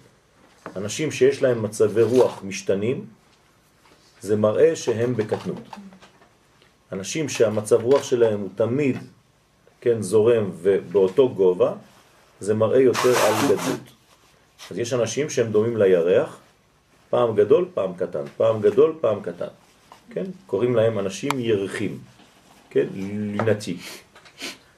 [0.75, 3.05] אנשים שיש להם מצבי רוח משתנים,
[4.21, 5.63] זה מראה שהם בקטנות.
[6.91, 8.97] אנשים שהמצב רוח שלהם הוא תמיד
[9.81, 11.73] כן, זורם ובאותו גובה,
[12.39, 13.89] זה מראה יותר על גדלות.
[14.71, 16.39] אז יש אנשים שהם דומים לירח,
[17.09, 19.47] פעם גדול, פעם קטן, פעם גדול, פעם קטן.
[20.09, 20.23] כן?
[20.47, 21.97] קוראים להם אנשים ירחים,
[22.69, 22.87] כן?
[22.93, 23.77] לינתי.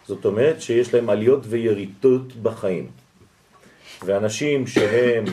[0.08, 2.88] זאת אומרת שיש להם עליות ויריתות בחיים.
[4.06, 5.26] ואנשים שהם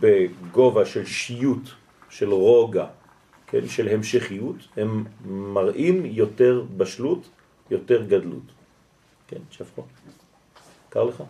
[0.00, 1.70] בגובה של שיות,
[2.10, 2.86] של רוגע,
[3.46, 3.68] כן?
[3.68, 7.28] של המשכיות, הם מראים יותר בשלות,
[7.70, 8.63] יותר גדלות.
[9.28, 9.82] כן, שפחו.
[10.88, 11.22] קר לך?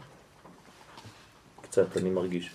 [1.62, 2.54] קצת, אני מרגיש.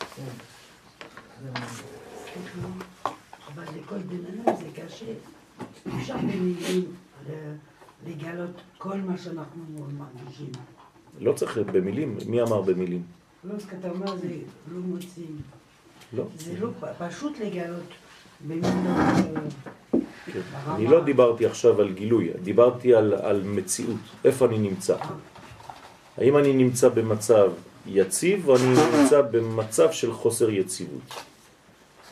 [3.48, 5.14] אבל לכל בן אדם זה קשה.
[5.98, 6.96] אפשר במילים
[8.08, 9.64] לגלות כל מה שאנחנו
[9.98, 10.52] מרגישים.
[11.20, 13.04] לא צריך במילים, מי אמר במילים?
[13.44, 14.36] לא, אתה אומר זה
[14.72, 15.42] לא מוצאים.
[16.14, 16.24] לא.
[16.38, 17.84] זה לא פשוט לגלות
[18.48, 19.34] במילים.
[20.34, 20.42] כן.
[20.68, 24.96] אני לא דיברתי עכשיו על גילוי, דיברתי על, על מציאות, איפה אני נמצא.
[26.18, 27.52] האם אני נמצא במצב
[27.88, 31.14] יציב או אני נמצא במצב של חוסר יציבות.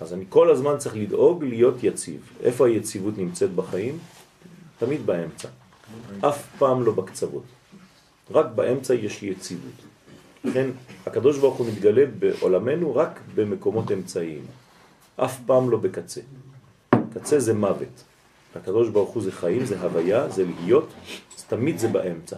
[0.01, 2.21] אז אני כל הזמן צריך לדאוג להיות יציב.
[2.43, 3.97] איפה היציבות נמצאת בחיים?
[4.79, 5.47] תמיד באמצע.
[6.21, 7.43] אף פעם לא בקצוות.
[8.31, 9.73] רק באמצע יש יציבות.
[10.43, 10.69] לכן
[11.05, 14.45] הקדוש ברוך הוא מתגלה בעולמנו רק במקומות אמצעיים.
[15.15, 16.21] אף פעם לא בקצה.
[17.13, 18.03] קצה זה מוות.
[18.57, 20.93] הקדוש ברוך הוא זה חיים, זה הוויה, זה להיות,
[21.37, 22.37] אז תמיד זה באמצע.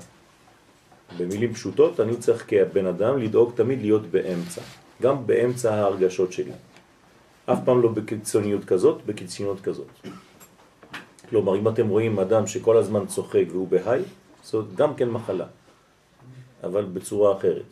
[1.17, 4.61] במילים פשוטות, אני צריך כבן אדם לדאוג תמיד להיות באמצע,
[5.01, 6.51] גם באמצע ההרגשות שלי.
[7.45, 9.87] אף פעם לא בקיצוניות כזאת, בקיצוניות כזאת.
[11.29, 14.01] כלומר, אם אתם רואים אדם שכל הזמן צוחק והוא בהיי,
[14.43, 15.45] זאת גם כן מחלה,
[16.63, 17.63] אבל בצורה אחרת.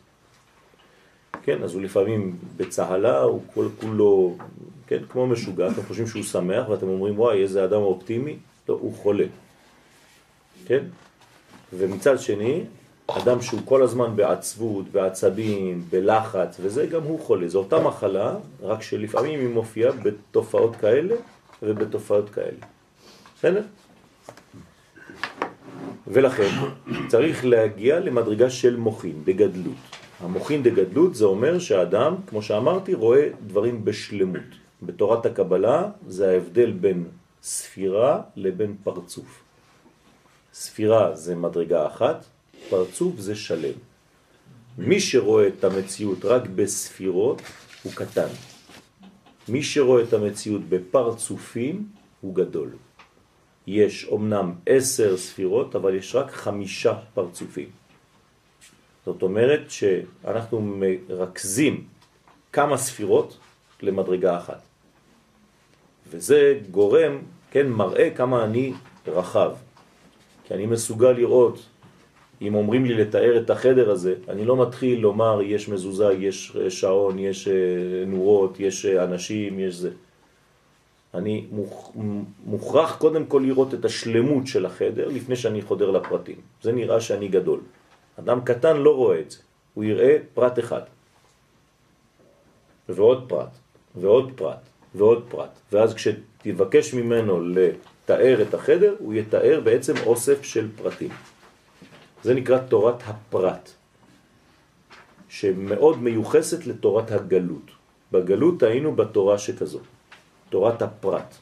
[1.44, 4.38] כן, אז הוא לפעמים בצהלה, הוא כל כולו,
[4.88, 8.38] כן, כמו משוגע, אתם חושבים שהוא שמח ואתם אומרים, וואי, איזה אדם אופטימי,
[8.70, 9.26] לא, הוא חולה.
[10.66, 10.84] כן?
[11.74, 12.64] ומצד שני,
[13.08, 17.48] אדם שהוא כל הזמן בעצבות, בעצבים, בלחץ, וזה גם הוא חולה.
[17.48, 21.16] זו אותה מחלה, רק שלפעמים היא מופיעה בתופעות כאלה
[21.64, 22.58] ובתופעות כאלה.
[23.38, 23.62] בסדר?
[26.08, 26.50] ולכן
[27.08, 29.76] צריך להגיע למדרגה של מוחין, דגדלות.
[30.20, 34.67] המוחין דגדלות זה אומר שהאדם, כמו שאמרתי, רואה דברים בשלמות.
[34.82, 37.06] בתורת הקבלה זה ההבדל בין
[37.42, 39.44] ספירה לבין פרצוף.
[40.54, 42.26] ספירה זה מדרגה אחת,
[42.70, 43.78] פרצוף זה שלם.
[44.78, 47.42] מי שרואה את המציאות רק בספירות
[47.84, 48.28] הוא קטן.
[49.48, 51.88] מי שרואה את המציאות בפרצופים
[52.22, 52.70] הוא גדול.
[53.68, 57.70] יש אומנם עשר ספירות, אבל יש רק חמישה פרצופים.
[59.06, 61.88] זאת אומרת שאנחנו מרכזים
[62.54, 63.38] כמה ספירות
[63.82, 64.67] למדרגה אחת.
[66.10, 67.18] וזה גורם,
[67.52, 68.74] כן, מראה כמה אני
[69.08, 69.52] רחב.
[70.48, 71.60] כי אני מסוגל לראות
[72.42, 77.20] אם אומרים לי לתאר את החדר הזה, אני לא מתחיל לומר יש מזוזה, יש שעון,
[77.20, 77.54] יש אה,
[78.08, 79.92] נורות, יש אה, אנשים, יש זה.
[81.14, 81.46] אני
[82.46, 86.36] מוכרח קודם כל לראות את השלמות של החדר לפני שאני חודר לפרטים.
[86.62, 87.60] זה נראה שאני גדול.
[88.20, 89.38] אדם קטן לא רואה את זה,
[89.74, 90.82] הוא יראה פרט אחד.
[92.90, 93.50] ועוד פרט,
[93.96, 95.60] ועוד פרט, ועוד פרט.
[95.72, 101.10] ואז כשתבקש ממנו לתאר את החדר, הוא יתאר בעצם אוסף של פרטים.
[102.24, 103.70] זה נקרא תורת הפרט,
[105.30, 107.72] שמאוד מיוחסת לתורת הגלות.
[108.12, 109.80] בגלות היינו בתורה שכזו,
[110.50, 111.36] תורת הפרט.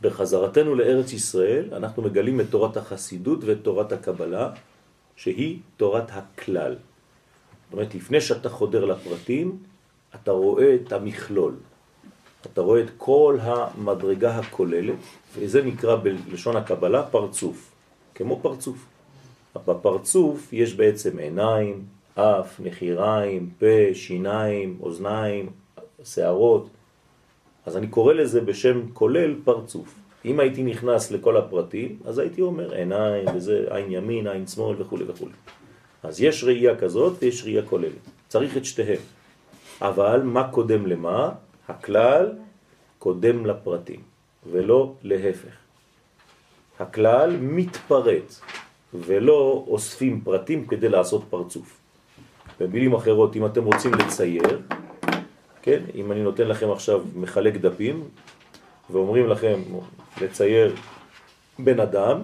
[0.00, 4.50] בחזרתנו לארץ ישראל אנחנו מגלים את תורת החסידות ואת תורת הקבלה,
[5.16, 6.72] שהיא תורת הכלל.
[6.72, 9.58] זאת אומרת, לפני שאתה חודר לפרטים,
[10.14, 11.54] אתה רואה את המכלול.
[12.46, 14.94] אתה רואה את כל המדרגה הכוללת,
[15.38, 17.70] וזה נקרא בלשון הקבלה פרצוף,
[18.14, 18.86] כמו פרצוף.
[19.66, 25.50] בפרצוף יש בעצם עיניים, אף, נחיריים, פה, שיניים, אוזניים,
[26.04, 26.68] שערות.
[27.66, 29.94] אז אני קורא לזה בשם כולל פרצוף.
[30.24, 34.98] אם הייתי נכנס לכל הפרטים, אז הייתי אומר עיניים, וזה עין ימין, עין שמאל וכו'
[35.06, 35.26] וכו'.
[36.02, 38.04] אז יש ראייה כזאת ויש ראייה כוללת.
[38.28, 39.00] צריך את שתיהם.
[39.80, 41.30] אבל מה קודם למה?
[41.70, 42.32] הכלל
[42.98, 44.00] קודם לפרטים,
[44.50, 45.54] ולא להפך.
[46.78, 48.40] הכלל מתפרץ,
[48.94, 51.80] ולא אוספים פרטים כדי לעשות פרצוף.
[52.60, 54.60] במילים אחרות, אם אתם רוצים לצייר,
[55.62, 58.08] כן, אם אני נותן לכם עכשיו מחלק דפים,
[58.90, 59.62] ואומרים לכם
[60.20, 60.74] לצייר
[61.58, 62.20] בן אדם,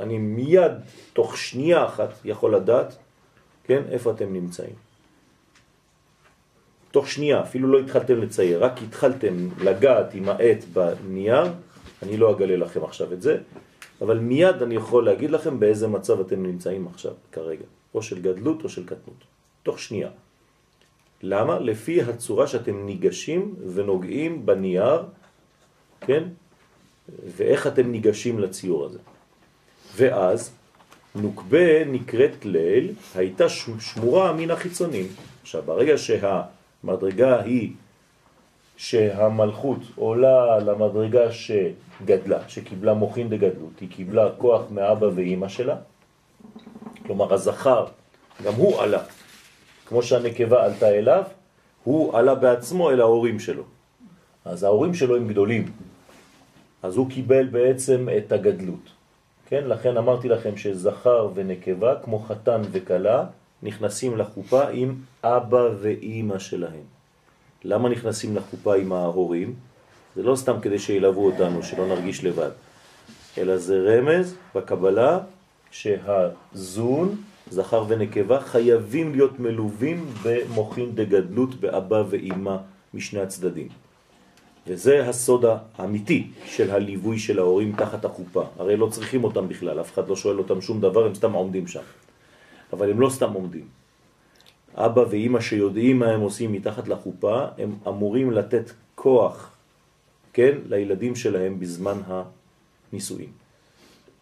[0.00, 0.72] אני מיד,
[1.12, 2.96] תוך שנייה אחת, יכול לדעת,
[3.64, 4.91] כן, איפה אתם נמצאים.
[6.92, 11.52] תוך שנייה, אפילו לא התחלתם לצייר, רק התחלתם לגעת עם העט בנייר,
[12.02, 13.38] אני לא אגלה לכם עכשיו את זה,
[14.00, 18.64] אבל מיד אני יכול להגיד לכם באיזה מצב אתם נמצאים עכשיו, כרגע, או של גדלות
[18.64, 19.24] או של קטנות,
[19.62, 20.08] תוך שנייה.
[21.22, 21.58] למה?
[21.58, 25.02] לפי הצורה שאתם ניגשים ונוגעים בנייר,
[26.00, 26.24] כן?
[27.36, 28.98] ואיך אתם ניגשים לציור הזה.
[29.96, 30.52] ואז
[31.14, 33.48] נוקבה נקראת ליל, הייתה
[33.80, 35.06] שמורה מן החיצונים.
[35.42, 35.98] עכשיו, ברגע
[36.82, 37.72] שהמדרגה היא
[38.76, 45.76] שהמלכות עולה למדרגה שגדלה, שקיבלה מוכין דגדלות, היא קיבלה כוח מאבא ואימא שלה,
[47.06, 47.86] כלומר הזכר,
[48.44, 49.02] גם הוא עלה,
[49.86, 51.22] כמו שהנקבה עלתה אליו,
[51.84, 53.62] הוא עלה בעצמו אל ההורים שלו.
[54.44, 55.72] אז ההורים שלו הם גדולים,
[56.82, 58.90] אז הוא קיבל בעצם את הגדלות.
[59.46, 63.24] כן, לכן אמרתי לכם שזכר ונקבה, כמו חתן וקלה,
[63.62, 64.94] נכנסים לחופה עם
[65.24, 66.84] אבא ואימא שלהם.
[67.64, 69.54] למה נכנסים לחופה עם ההורים?
[70.16, 72.50] זה לא סתם כדי שילוו אותנו, שלא נרגיש לבד,
[73.38, 75.18] אלא זה רמז בקבלה
[75.70, 77.16] שהזון,
[77.50, 82.56] זכר ונקבה, חייבים להיות מלווים במוכין דגדלות באבא ואימא
[82.94, 83.68] משני הצדדים.
[84.66, 85.44] וזה הסוד
[85.78, 88.44] האמיתי של הליווי של ההורים תחת החופה.
[88.58, 91.66] הרי לא צריכים אותם בכלל, אף אחד לא שואל אותם שום דבר, הם סתם עומדים
[91.66, 91.80] שם.
[92.72, 93.66] אבל הם לא סתם עומדים.
[94.74, 99.50] אבא ואימא שיודעים מה הם עושים מתחת לחופה, הם אמורים לתת כוח,
[100.32, 102.00] כן, לילדים שלהם בזמן
[102.92, 103.28] הנישואים.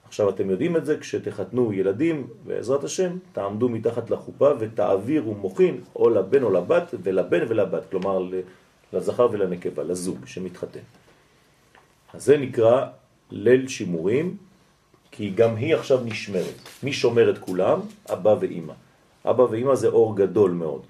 [0.05, 6.11] עכשיו אתם יודעים את זה, כשתחתנו ילדים, בעזרת השם, תעמדו מתחת לחופה ותעבירו מוכין או
[6.11, 8.29] לבן או לבת ולבן ולבת, כלומר
[8.93, 10.81] לזכר ולנקבה, לזוג שמתחתן.
[12.15, 12.87] אז זה נקרא
[13.31, 14.37] ליל שימורים,
[15.21, 16.57] כי גם היא עכשיו נשמרת.
[16.83, 17.81] מי שומר את כולם?
[18.13, 18.73] אבא ואימא.
[19.25, 20.83] אבא ואימא זה אור גדול מאוד.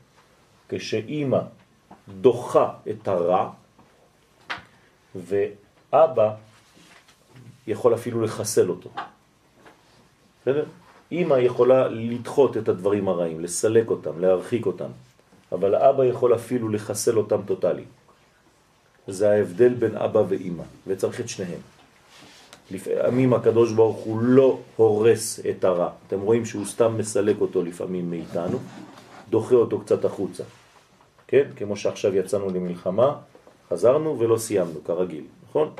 [0.68, 1.38] כשאימא
[2.08, 3.50] דוחה את הרע,
[5.14, 6.34] ואבא
[7.66, 8.90] יכול אפילו לחסל אותו.
[10.42, 10.64] בסדר?
[11.10, 14.90] אימא יכולה לדחות את הדברים הרעים, לסלק אותם, להרחיק אותם.
[15.52, 17.84] אבל האבא יכול אפילו לחסל אותם טוטלי.
[19.06, 21.79] זה ההבדל בין אבא ואימא, וצריך את שניהם.
[22.70, 25.90] לפעמים הקדוש ברוך הוא לא הורס את הרע.
[26.06, 28.58] אתם רואים שהוא סתם מסלק אותו לפעמים מאיתנו,
[29.30, 30.44] דוחה אותו קצת החוצה.
[31.28, 31.44] כן?
[31.56, 33.16] כמו שעכשיו יצאנו למלחמה,
[33.70, 35.70] חזרנו ולא סיימנו, כרגיל, נכון?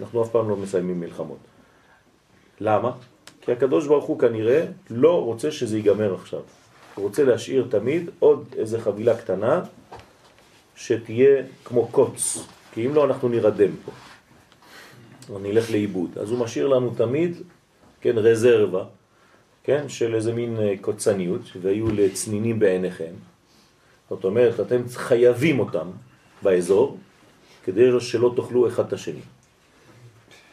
[0.00, 1.38] אנחנו אף פעם לא מסיימים מלחמות.
[2.60, 2.92] למה?
[3.40, 6.40] כי הקדוש ברוך הוא כנראה לא רוצה שזה ייגמר עכשיו.
[6.94, 9.62] הוא רוצה להשאיר תמיד עוד איזה חבילה קטנה
[10.76, 12.38] שתהיה כמו קוץ,
[12.72, 13.92] כי אם לא אנחנו נרדם פה,
[15.32, 16.18] או נלך לאיבוד.
[16.18, 17.36] אז הוא משאיר לנו תמיד,
[18.00, 18.84] כן, רזרבה,
[19.64, 23.12] כן, של איזה מין אה, קוצניות, והיו לצנינים בעיניכם.
[24.10, 25.90] זאת אומרת, אתם חייבים אותם
[26.42, 26.98] באזור,
[27.64, 29.20] כדי שלא תאכלו אחד את השני.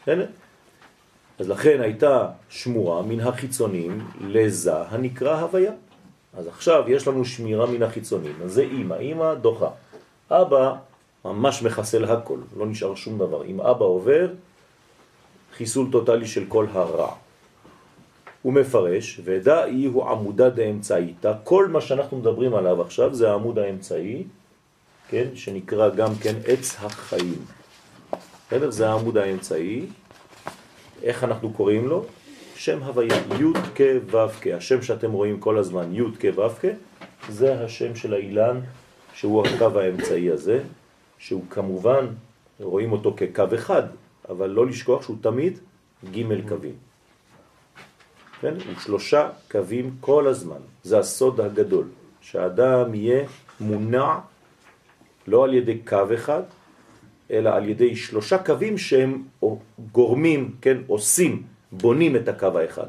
[0.04, 0.20] כן?
[1.38, 5.72] אז לכן הייתה שמורה מן החיצונים לזה הנקרא הוויה.
[6.36, 9.70] אז עכשיו יש לנו שמירה מן החיצונים, אז זה אימא, אימא דוחה.
[10.30, 10.74] אבא
[11.24, 13.44] ממש מחסל הכל, לא נשאר שום דבר.
[13.44, 14.28] אם אבא עובר,
[15.56, 17.14] חיסול טוטלי של כל הרע.
[18.42, 23.58] הוא מפרש, ודא אי הוא עמודה דאמצעיתא, כל מה שאנחנו מדברים עליו עכשיו זה העמוד
[23.58, 24.24] האמצעי,
[25.08, 27.44] כן, שנקרא גם כן עץ החיים.
[28.48, 28.70] בסדר?
[28.70, 29.86] זה העמוד האמצעי.
[31.02, 32.04] איך אנחנו קוראים לו?
[32.56, 33.80] שם הוויה, י' כ'
[34.10, 36.64] ו' כ', השם שאתם רואים כל הזמן, י' כ' ו' כ',
[37.28, 38.60] זה השם של האילן,
[39.14, 40.60] שהוא הקו האמצעי הזה,
[41.18, 42.06] שהוא כמובן,
[42.60, 43.82] רואים אותו כקו אחד,
[44.28, 45.58] אבל לא לשכוח שהוא תמיד
[46.14, 46.74] ג' קווים.
[48.40, 48.54] כן?
[48.54, 50.60] הוא שלושה קווים כל הזמן.
[50.82, 51.86] זה הסוד הגדול,
[52.20, 53.26] שהאדם יהיה
[53.60, 54.18] מונע
[55.26, 56.42] לא על ידי קו אחד,
[57.30, 59.22] אלא על ידי שלושה קווים שהם
[59.92, 62.86] גורמים, כן, עושים, בונים את הקו האחד.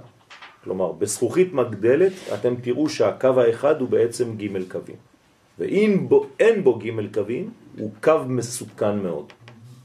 [0.63, 4.95] כלומר, בזכוכית מגדלת אתם תראו שהקו האחד הוא בעצם ג' קווים.
[5.59, 9.33] ואם בו, אין בו ג' קווים, הוא קו מסוכן מאוד,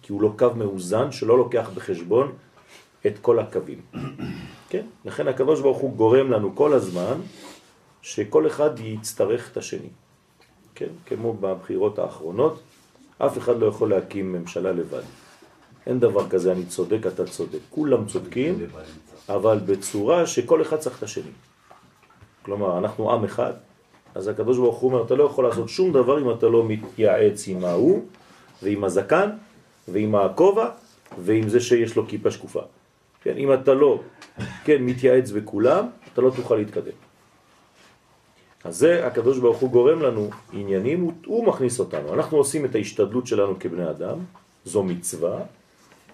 [0.05, 2.33] כי הוא לא קו מאוזן שלא לוקח בחשבון
[3.07, 3.81] את כל הקווים.
[4.71, 4.87] כן?
[5.05, 7.15] לכן הקדוש ברוך הוא גורם לנו כל הזמן
[8.03, 9.89] שכל אחד יצטרך את השני.
[10.75, 10.89] כן?
[11.07, 12.61] כמו בבחירות האחרונות,
[13.19, 15.03] אף אחד לא יכול להקים ממשלה לבד.
[15.87, 17.59] אין דבר כזה, אני צודק, אתה צודק.
[17.71, 18.67] כולם צודקים,
[19.29, 21.33] אבל בצורה שכל אחד צריך את השני.
[22.43, 23.53] כלומר, אנחנו עם אחד,
[24.15, 27.49] אז הקדוש ברוך הוא אומר, אתה לא יכול לעשות שום דבר אם אתה לא מתייעץ
[27.49, 28.05] עם ההוא,
[28.63, 29.31] ועם הזקן,
[29.89, 30.71] ועם הכובע,
[31.19, 32.63] ועם זה שיש לו כיפה שקופה.
[33.23, 34.01] כן, אם אתה לא,
[34.65, 36.99] כן, מתייעץ בכולם, אתה לא תוכל להתקדם.
[38.65, 42.15] אז זה הקדוש ברוך הוא גורם לנו עניינים, הוא, הוא מכניס אותנו.
[42.15, 44.19] אנחנו עושים את ההשתדלות שלנו כבני אדם,
[44.65, 45.41] זו מצווה,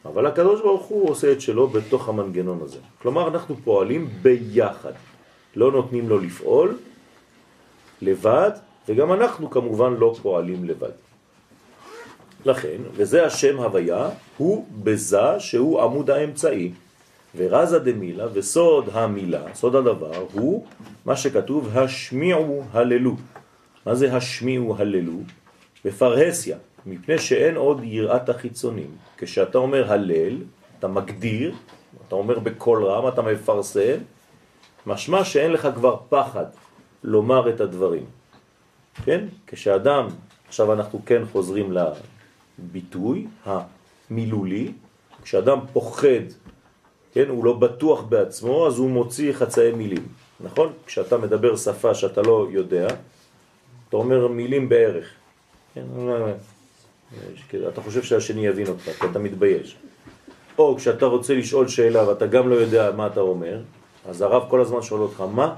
[0.04, 2.78] אבל הקדוש ברוך הוא עושה את שלו בתוך המנגנון הזה.
[3.02, 4.92] כלומר, אנחנו פועלים ביחד.
[5.56, 6.78] לא נותנים לו לפעול
[8.02, 8.50] לבד,
[8.88, 10.90] וגם אנחנו כמובן לא פועלים לבד.
[12.44, 16.72] לכן, וזה השם הוויה, הוא בזה שהוא עמוד האמצעי.
[17.36, 20.66] ורזה דמילה וסוד המילה, סוד הדבר, הוא
[21.04, 23.16] מה שכתוב השמיעו הללו.
[23.86, 25.18] מה זה השמיעו הללו?
[25.84, 28.90] בפרהסיה, מפני שאין עוד יראת החיצונים.
[29.18, 30.36] כשאתה אומר הלל,
[30.78, 31.54] אתה מגדיר,
[32.08, 33.96] אתה אומר בקול רם, אתה מפרסם,
[34.86, 36.44] משמע שאין לך כבר פחד
[37.04, 38.04] לומר את הדברים.
[39.04, 39.24] כן?
[39.46, 40.06] כשאדם,
[40.48, 41.72] עכשיו אנחנו כן חוזרים
[42.64, 44.72] לביטוי המילולי,
[45.22, 46.24] כשאדם פוחד
[47.12, 50.08] כן, הוא לא בטוח בעצמו, אז הוא מוציא חצאי מילים,
[50.40, 50.72] נכון?
[50.86, 52.86] כשאתה מדבר שפה שאתה לא יודע,
[53.88, 55.10] אתה אומר מילים בערך.
[55.74, 55.82] כן,
[57.68, 59.76] אתה חושב שהשני יבין אותך, כי אתה מתבייש.
[60.58, 63.60] או כשאתה רוצה לשאול שאלה ואתה גם לא יודע מה אתה אומר,
[64.08, 65.54] אז הרב כל הזמן שואל אותך, מה?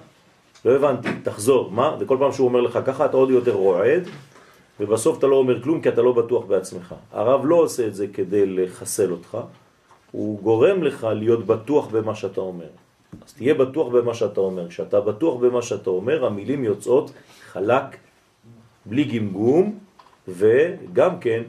[0.64, 1.96] לא הבנתי, תחזור, מה?
[2.00, 4.02] וכל פעם שהוא אומר לך ככה אתה עוד יותר רועד,
[4.80, 6.94] ובסוף אתה לא אומר כלום כי אתה לא בטוח בעצמך.
[7.12, 9.38] הרב לא עושה את זה כדי לחסל אותך,
[10.10, 12.68] הוא גורם לך להיות בטוח במה שאתה אומר.
[13.26, 14.68] אז תהיה בטוח במה שאתה אומר.
[14.68, 17.12] כשאתה בטוח במה שאתה אומר, המילים יוצאות
[17.52, 17.96] חלק,
[18.86, 19.78] בלי גמגום,
[20.28, 21.42] וגם כן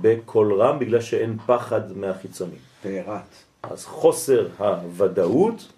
[0.00, 2.56] בקול רם, בגלל שאין פחד מהחיצוני.
[2.82, 3.30] תארת.
[3.62, 5.72] אז חוסר הוודאות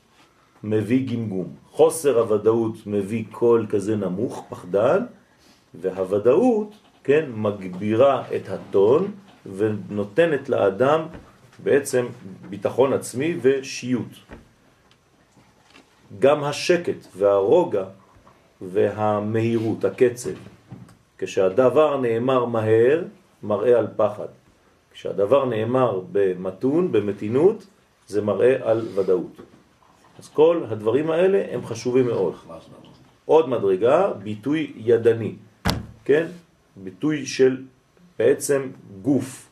[0.64, 1.49] מביא גמגום.
[1.70, 5.05] חוסר הוודאות מביא קול כזה נמוך, פחדן,
[5.74, 6.74] והוודאות,
[7.07, 9.12] כן, מגבירה את הטון
[9.57, 11.00] ונותנת לאדם
[11.62, 12.07] בעצם
[12.50, 14.12] ביטחון עצמי ושיות.
[16.18, 17.84] גם השקט והרוגע
[18.61, 20.30] והמהירות, הקצב,
[21.18, 23.04] כשהדבר נאמר מהר,
[23.42, 24.28] מראה על פחד.
[24.92, 27.66] כשהדבר נאמר במתון, במתינות,
[28.07, 29.36] זה מראה על ודאות.
[30.18, 32.34] אז כל הדברים האלה הם חשובים מאוד.
[33.24, 35.34] עוד מדרגה, ביטוי ידני,
[36.04, 36.26] כן?
[36.77, 37.62] ביטוי של
[38.18, 38.68] בעצם
[39.03, 39.49] גוף.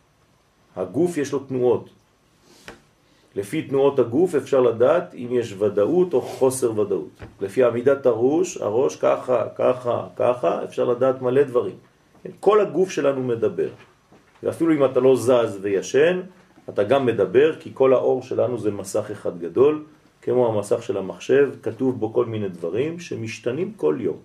[0.76, 1.90] הגוף יש לו תנועות.
[3.34, 7.08] לפי תנועות הגוף אפשר לדעת אם יש ודאות או חוסר ודאות.
[7.40, 11.76] לפי עמידת הראש, הראש ככה, ככה, ככה, אפשר לדעת מלא דברים.
[12.40, 13.68] כל הגוף שלנו מדבר.
[14.42, 16.20] ואפילו אם אתה לא זז וישן,
[16.68, 19.84] אתה גם מדבר, כי כל האור שלנו זה מסך אחד גדול,
[20.22, 24.16] כמו המסך של המחשב, כתוב בו כל מיני דברים שמשתנים כל יום.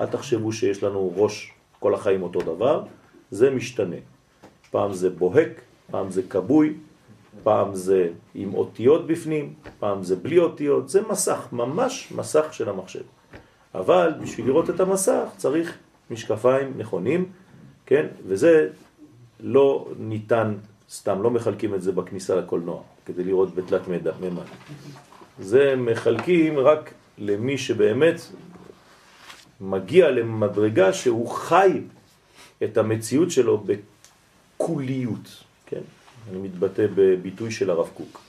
[0.00, 2.84] אל תחשבו שיש לנו ראש כל החיים אותו דבר,
[3.30, 3.96] זה משתנה.
[4.70, 5.60] פעם זה בוהק,
[5.90, 6.74] פעם זה קבוי,
[7.42, 13.02] פעם זה עם אותיות בפנים, פעם זה בלי אותיות, זה מסך, ממש מסך של המחשב.
[13.74, 15.78] אבל בשביל לראות את המסך צריך
[16.10, 17.28] משקפיים נכונים,
[17.86, 18.06] כן?
[18.26, 18.68] וזה
[19.40, 20.54] לא ניתן
[20.90, 23.88] סתם, לא מחלקים את זה בכניסה לקולנוע, כדי לראות בתלת
[24.20, 24.42] מימד.
[25.38, 28.20] זה מחלקים רק למי שבאמת
[29.60, 31.80] מגיע למדרגה שהוא חי
[32.64, 33.64] את המציאות שלו
[34.56, 35.80] בקוליות, כן?
[36.30, 38.20] אני מתבטא בביטוי של הרב קוק.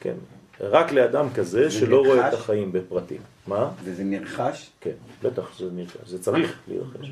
[0.00, 0.14] כן.
[0.60, 2.08] רק לאדם כזה שלא נרחש?
[2.08, 3.20] רואה את החיים בפרטים.
[3.46, 3.70] מה?
[3.84, 4.70] וזה נרחש?
[4.80, 6.08] כן, בטח שזה נרחש.
[6.08, 7.10] זה צריך להירכש.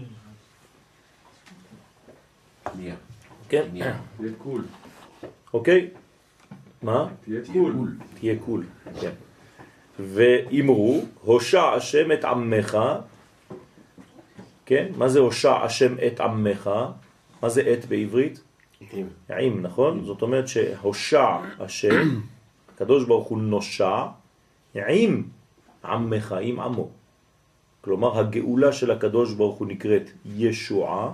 [2.77, 2.95] נהיה.
[3.49, 3.69] כן.
[3.73, 3.97] נהיה.
[4.17, 4.65] תהיה קול.
[5.55, 5.89] אוקיי?
[6.83, 7.09] מה?
[7.25, 7.89] תהיה קול.
[8.21, 8.65] תהיה קול,
[9.01, 9.11] כן.
[10.01, 12.79] ואמרו, הושע השם את עמך,
[14.71, 14.87] כן?
[14.97, 16.71] מה זה הושע השם את עמך?
[17.43, 18.41] מה זה את בעברית?
[19.39, 20.05] עם, נכון?
[20.05, 22.21] זאת אומרת שהושע השם,
[22.75, 24.07] הקדוש ברוך הוא נושע,
[24.75, 25.23] עם
[25.85, 26.89] עמך, עם עמו.
[27.81, 31.11] כלומר, הגאולה של הקדוש ברוך הוא נקראת ישועה,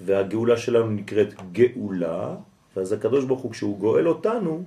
[0.00, 2.34] והגאולה שלנו נקראת גאולה,
[2.76, 4.62] ואז הקדוש ברוך הוא, כשהוא גואל אותנו,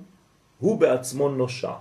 [0.58, 1.74] הוא בעצמו נושע.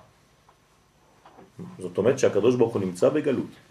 [1.79, 3.68] זאת אומרת שהקדוש ברוך הוא נמצא בגלות.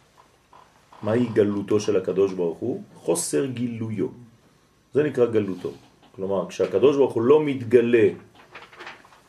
[1.03, 2.83] מהי גלותו של הקדוש ברוך הוא?
[2.95, 4.07] חוסר גילויו.
[4.95, 5.73] זה נקרא גלותו.
[6.13, 8.09] כלומר, כשהקדוש ברוך הוא לא מתגלה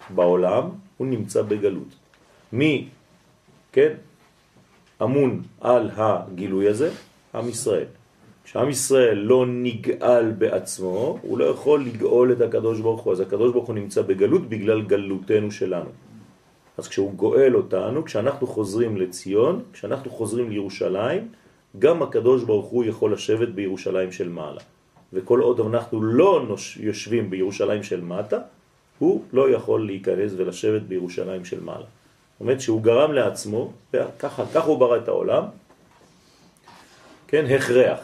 [0.10, 1.94] בעולם, הוא נמצא בגלות.
[2.54, 2.88] מי,
[3.72, 3.94] כן,
[5.04, 6.92] אמון על הגילוי הזה?
[7.36, 7.86] עם ישראל.
[8.44, 13.14] כשעם ישראל לא נגאל בעצמו, הוא לא יכול לגאול את הקדוש ברוך הוא.
[13.14, 15.90] אז הקדוש ברוך הוא נמצא בגלות בגלל גלותנו שלנו.
[16.78, 21.30] אז כשהוא גואל אותנו, כשאנחנו חוזרים לציון, כשאנחנו חוזרים לירושלים,
[21.80, 24.62] גם הקדוש ברוך הוא יכול לשבת בירושלים של מעלה.
[25.14, 26.46] וכל עוד אנחנו לא
[26.80, 28.38] יושבים בירושלים של מטה,
[29.00, 31.86] הוא לא יכול להיכנס ולשבת בירושלים של מעלה.
[31.86, 35.44] זאת אומרת שהוא גרם לעצמו, וככה, ככה הוא ברא את העולם,
[37.28, 38.00] כן, הכרח.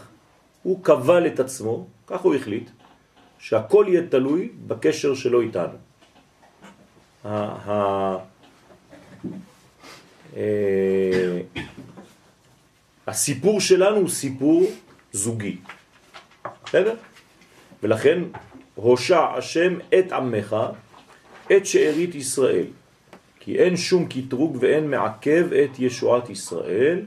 [0.63, 2.69] הוא קבל את עצמו, כך הוא החליט,
[3.39, 5.77] שהכל יהיה תלוי בקשר שלו איתנו.
[13.07, 14.63] אה, הסיפור שלנו הוא סיפור
[15.11, 15.57] זוגי.
[16.65, 16.95] בסדר?
[17.83, 18.23] ולכן
[18.75, 20.55] הושע השם את עמך,
[21.57, 22.65] את שארית ישראל.
[23.39, 27.01] כי אין שום קטרוג ואין מעכב את ישועת ישראל.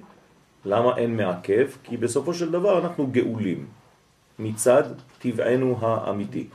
[0.64, 1.66] למה אין מעכב?
[1.84, 3.66] כי בסופו של דבר אנחנו גאולים
[4.38, 4.82] מצד
[5.18, 6.46] טבענו האמיתי.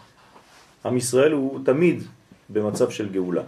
[0.86, 2.04] עם ישראל הוא תמיד
[2.50, 3.44] במצב של גאולה.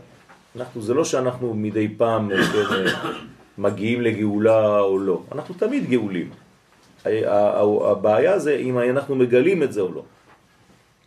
[0.55, 2.83] אנחנו, זה לא שאנחנו מדי פעם כן,
[3.57, 6.29] מגיעים לגאולה או לא, אנחנו תמיד גאולים.
[7.85, 10.03] הבעיה זה אם אנחנו מגלים את זה או לא.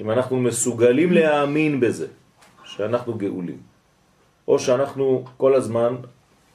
[0.00, 2.06] אם אנחנו מסוגלים להאמין בזה,
[2.64, 3.58] שאנחנו גאולים.
[4.48, 5.96] או שאנחנו כל הזמן,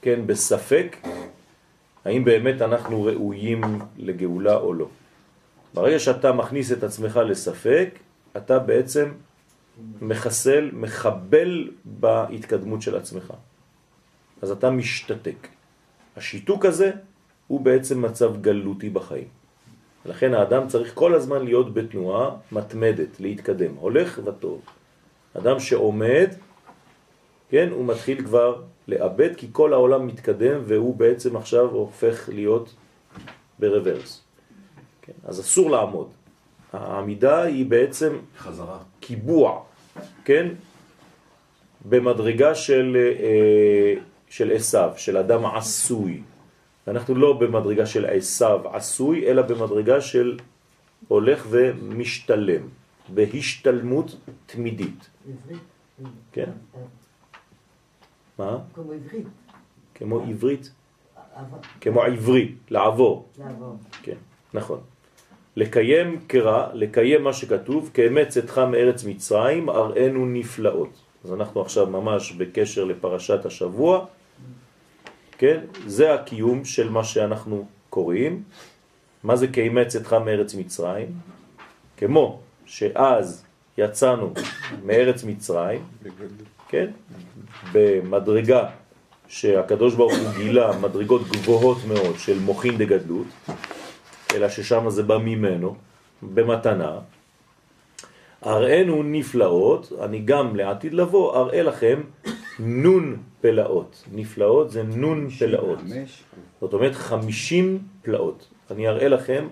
[0.02, 0.96] כן, בספק,
[2.04, 3.62] האם באמת אנחנו ראויים
[3.96, 4.88] לגאולה או לא.
[5.74, 7.98] ברגע שאתה מכניס את עצמך לספק,
[8.36, 9.08] אתה בעצם
[10.00, 13.32] מחסל, מחבל בהתקדמות של עצמך.
[14.42, 15.48] אז אתה משתתק.
[16.16, 16.90] השיתוק הזה
[17.46, 19.28] הוא בעצם מצב גלותי בחיים.
[20.06, 24.60] לכן האדם צריך כל הזמן להיות בתנועה מתמדת, להתקדם, הולך וטוב.
[25.36, 26.28] אדם שעומד,
[27.50, 32.74] כן, הוא מתחיל כבר לאבד, כי כל העולם מתקדם והוא בעצם עכשיו הופך להיות
[33.58, 34.22] ברוורס.
[35.02, 36.08] כן, אז אסור לעמוד.
[36.72, 38.78] העמידה היא בעצם חזרה.
[39.00, 39.62] קיבוע,
[40.24, 40.48] כן,
[41.88, 43.94] במדרגה של, אה,
[44.34, 46.22] של עשיו, של אדם עשוי.
[46.88, 50.38] אנחנו לא במדרגה של עשיו עשוי, אלא במדרגה של
[51.08, 52.62] הולך ומשתלם,
[53.08, 54.16] בהשתלמות
[54.46, 55.10] תמידית.
[56.32, 56.50] כן.
[58.38, 58.58] מה?
[58.74, 59.26] כמו עברית.
[59.94, 60.70] כמו עברית?
[61.80, 63.28] כמו עברי, לעבור.
[63.38, 63.76] לעבור.
[64.02, 64.18] כן,
[64.54, 64.80] נכון.
[65.56, 70.92] לקיים קרא, לקיים מה שכתוב, כאמת צאתך מארץ מצרים, אראנו נפלאות.
[71.24, 74.06] אז אנחנו עכשיו ממש בקשר לפרשת השבוע,
[75.38, 75.60] כן?
[75.86, 78.42] זה הקיום של מה שאנחנו קוראים.
[79.24, 81.08] מה זה כאמת צאתך מארץ מצרים?
[81.96, 83.44] כמו שאז
[83.78, 84.32] יצאנו
[84.84, 85.82] מארץ מצרים,
[86.68, 86.90] כן?
[87.72, 88.68] במדרגה
[89.28, 93.26] שהקדוש ברוך הוא גילה מדרגות גבוהות מאוד של מוכין דגדלות,
[94.34, 95.74] אלא ששם זה בא ממנו,
[96.22, 96.98] במתנה.
[98.46, 102.00] אראנו נפלאות, אני גם לעתיד לבוא אראה לכם
[102.58, 104.04] נון פלאות.
[104.12, 105.78] נפלאות זה נון פלאות.
[106.60, 108.48] זאת אומרת חמישים פלאות.
[108.70, 109.48] אני אראה לכם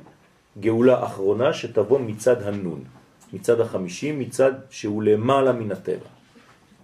[0.61, 2.85] גאולה אחרונה שתבוא מצד הנון,
[3.33, 6.09] מצד החמישים, מצד שהוא למעלה מן הטבע.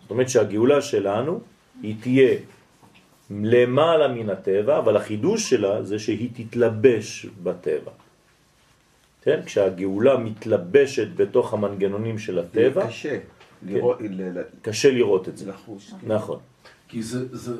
[0.03, 1.41] זאת אומרת שהגאולה שלנו
[1.83, 2.37] היא תהיה
[3.31, 7.91] למעלה מן הטבע, אבל החידוש שלה זה שהיא תתלבש בטבע.
[9.23, 9.41] כן?
[9.47, 13.19] כשהגאולה מתלבשת בתוך המנגנונים של הטבע, קשה.
[13.61, 13.67] כן.
[13.75, 15.51] לראות- ל- ל- קשה לראות את זה.
[15.51, 15.93] לחוש.
[16.03, 16.39] נכון.
[16.89, 17.53] כי זה, זה,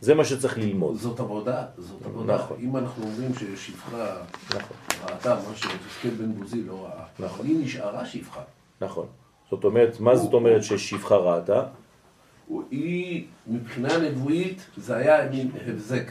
[0.00, 0.96] זה מה שצריך ללמוד.
[0.96, 2.34] זאת עבודה, זאת עבודה.
[2.34, 2.56] נכון.
[2.60, 4.16] אם אנחנו אומרים ששפחה
[4.50, 7.46] נכון, ראתה מה שיחזקאל בן בוזי לא ראה, נכון.
[7.46, 8.40] היא נשארה שפחה.
[8.80, 9.06] נכון.
[9.50, 11.64] זאת אומרת, מה זאת אומרת ששפחה ראתה?
[12.70, 16.10] היא, מבחינה נבואית, זה היה מין הבזק.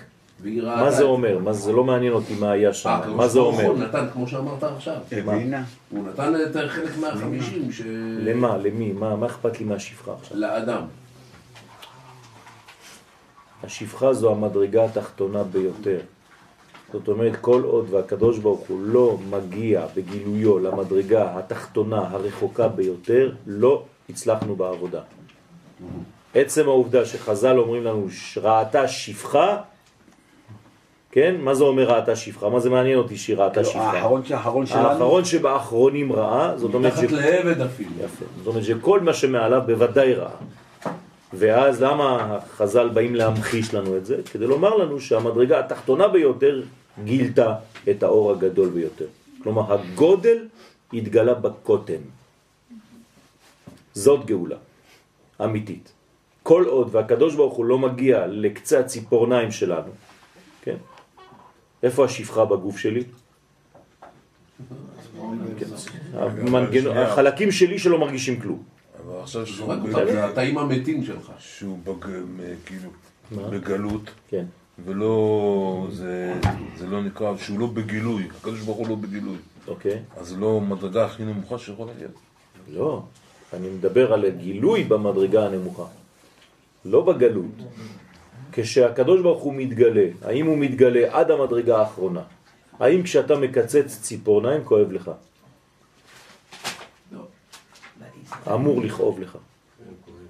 [0.64, 1.39] מה זה אומר?
[1.39, 2.89] מה זה לא מעניין אותי מה היה שם.
[2.89, 3.88] אה, מה זה ברוך הוא אומר?
[3.88, 4.96] נתן, כמו שאמרת עכשיו.
[5.12, 5.64] הבינה.
[5.89, 7.82] הוא נתן את חלק מהחמישים ש...
[8.20, 8.58] למה?
[8.58, 8.94] למי?
[8.94, 10.38] מה מה אכפת לי מהשפחה עכשיו?
[10.38, 10.82] לאדם.
[13.64, 16.00] השפחה זו המדרגה התחתונה ביותר.
[16.94, 23.84] זאת אומרת, כל עוד והקדוש ברוך הוא לא מגיע בגילויו למדרגה התחתונה הרחוקה ביותר, לא
[24.10, 25.02] הצלחנו בעבודה.
[26.34, 29.58] עצם העובדה שחז"ל אומרים לנו, ראתה שפחה,
[31.12, 31.36] כן?
[31.39, 32.49] מה זה אומר ראתה שפחה?
[32.49, 33.91] מה זה מעניין אותי שהיא ראתה כאילו, שפחה?
[33.91, 37.89] האחרון האחרון שלנו, האחרון שבאחרונים ראה, זאת אומרת מתחת לעבד אפילו.
[37.99, 38.26] יפה.
[38.38, 40.36] זאת אומרת שכל מה שמעליו בוודאי ראה.
[41.34, 44.18] ואז למה חז"ל באים להמחיש לנו את זה?
[44.32, 46.62] כדי לומר לנו שהמדרגה התחתונה ביותר
[47.03, 47.55] גילתה
[47.89, 49.05] את האור הגדול ביותר.
[49.43, 50.47] כלומר, הגודל
[50.93, 52.01] התגלה בקוטן.
[53.93, 54.57] זאת גאולה
[55.43, 55.91] אמיתית.
[56.43, 59.91] כל עוד והקדוש ברוך הוא לא מגיע לקצה הציפורניים שלנו,
[60.62, 60.76] כן?
[61.84, 63.04] איפה השפחה בגוף שלי?
[66.96, 68.64] החלקים שלי שלא מרגישים כלום.
[69.06, 71.32] אבל עכשיו שהוא זה התאים המתים שלך.
[71.40, 71.80] שהוא
[72.66, 72.90] כאילו?
[73.32, 74.46] בגלות, כן.
[74.86, 76.34] ולא, זה,
[76.78, 79.38] זה לא נקרא, שהוא לא בגילוי, הקדוש ברוך הוא לא בגילוי.
[79.68, 80.00] אוקיי.
[80.18, 82.12] אז זה לא מדרגה הכי נמוכה שיכולה להיות.
[82.74, 83.04] לא,
[83.54, 85.84] אני מדבר על הגילוי במדרגה הנמוכה,
[86.86, 87.56] לא בגלות.
[88.52, 92.22] כשהקדוש ברוך הוא מתגלה, האם הוא מתגלה עד המדרגה האחרונה?
[92.80, 95.12] האם כשאתה מקצץ ציפורניים כואב לך?
[98.47, 99.38] אמור לכאוב לך.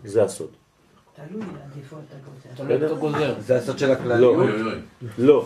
[0.06, 0.50] זה הסוד.
[1.16, 3.32] תלוי עד איפה אתה גוזר.
[3.32, 3.42] אתה.
[3.42, 4.22] זה הסוד של הכללי.
[4.22, 4.46] לא.
[5.18, 5.46] לא,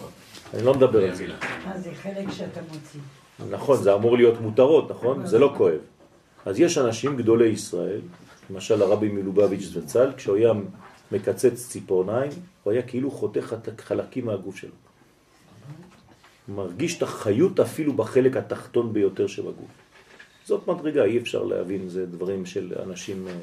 [0.54, 1.28] אני לא מדבר על זה.
[1.66, 3.00] מה זה חלק שאתה מוציא?
[3.50, 5.26] נכון, זה אמור להיות מותרות, נכון?
[5.26, 5.80] זה לא כואב.
[6.46, 8.02] אז יש אנשים גדולי ישראל,
[8.50, 10.54] למשל הרבי מלובביץ' זצ"ל, כשהוא היה
[11.12, 12.32] מקצץ ציפורניים,
[12.64, 14.72] הוא היה כאילו חותך את חלקים מהגוף שלו.
[16.48, 19.72] מרגיש את החיות אפילו בחלק התחתון ביותר שבגוף.
[20.46, 23.34] זאת מדרגה, אי אפשר להבין, זה דברים של אנשים אה,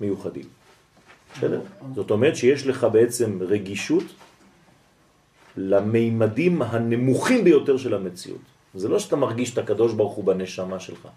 [0.00, 0.44] מיוחדים.
[1.34, 1.60] בסדר?
[1.94, 4.04] זאת אומרת שיש לך בעצם רגישות
[5.56, 8.40] למימדים הנמוכים ביותר של המציאות.
[8.74, 11.08] זה לא שאתה מרגיש את הקדוש ברוך הוא בנשמה שלך.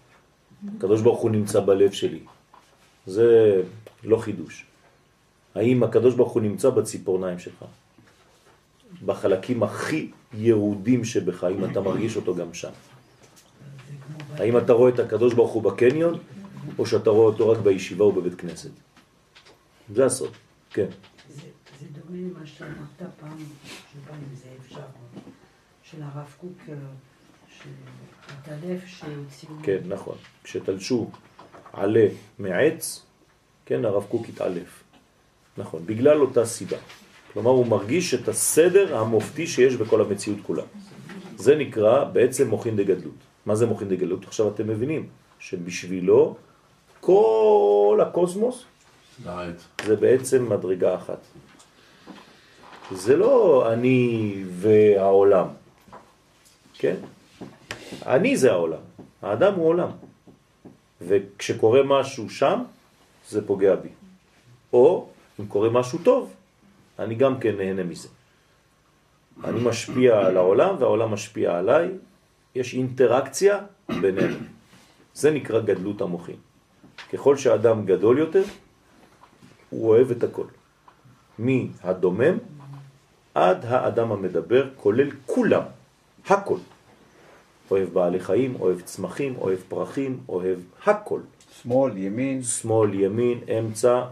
[0.76, 2.20] הקדוש ברוך הוא נמצא בלב שלי.
[3.06, 3.60] זה
[4.04, 4.66] לא חידוש.
[5.54, 7.64] האם הקדוש ברוך הוא נמצא בציפורניים שלך?
[9.06, 12.70] בחלקים הכי יהודים שבך, האם אתה מרגיש אותו גם שם?
[14.36, 16.18] האם אתה רואה את הקדוש ברוך הוא בקניון,
[16.78, 18.70] או שאתה רואה אותו רק בישיבה או בבית כנסת?
[19.94, 20.32] זה הסוד,
[20.70, 20.86] כן.
[21.28, 21.42] זה
[21.80, 23.38] זה דומה למה שאמרת פעם,
[23.92, 24.80] שבא עם זה אפשר,
[25.82, 26.76] של הרב קוק,
[27.48, 29.52] שהתעלף שהוציאו...
[29.62, 30.16] כן, נכון.
[30.44, 31.10] כשתלשו
[31.72, 32.06] עלה
[32.38, 33.02] מעץ,
[33.66, 34.83] כן, הרב קוק התעלף.
[35.58, 36.76] נכון, בגלל אותה סיבה.
[37.32, 40.62] כלומר, הוא מרגיש את הסדר המופתי שיש בכל המציאות כולה.
[41.36, 43.14] זה נקרא בעצם מוכין דגדלות.
[43.46, 44.24] מה זה מוכין דגדלות?
[44.24, 46.36] עכשיו אתם מבינים שבשבילו
[47.00, 48.64] כל הקוסמוס.
[49.84, 51.18] זה בעצם מדרגה אחת.
[52.92, 55.46] זה לא אני והעולם,
[56.74, 56.96] כן?
[58.06, 58.84] אני זה העולם,
[59.22, 59.88] האדם הוא עולם.
[61.00, 62.62] וכשקורה משהו שם,
[63.28, 63.88] זה פוגע בי.
[64.72, 65.08] או
[65.40, 66.34] אם קורה משהו טוב,
[66.98, 68.08] אני גם כן נהנה מזה.
[69.44, 71.90] אני משפיע על העולם והעולם משפיע עליי,
[72.54, 73.58] יש אינטראקציה
[74.00, 74.36] בינינו.
[75.14, 76.36] זה נקרא גדלות המוחין.
[77.12, 78.42] ככל שהאדם גדול יותר,
[79.70, 80.46] הוא אוהב את הכל.
[81.38, 82.38] מהדומם
[83.34, 85.62] עד האדם המדבר, כולל כולם,
[86.26, 86.58] הכל.
[87.70, 91.20] אוהב בעלי חיים, אוהב צמחים, אוהב פרחים, אוהב הכל.
[91.62, 94.04] שמאל, ימין, שמאל, ימין, אמצע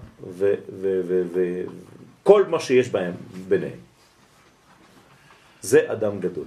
[2.22, 3.12] וכל מה שיש בהם,
[3.48, 3.78] ביניהם.
[5.62, 6.44] זה אדם גדול.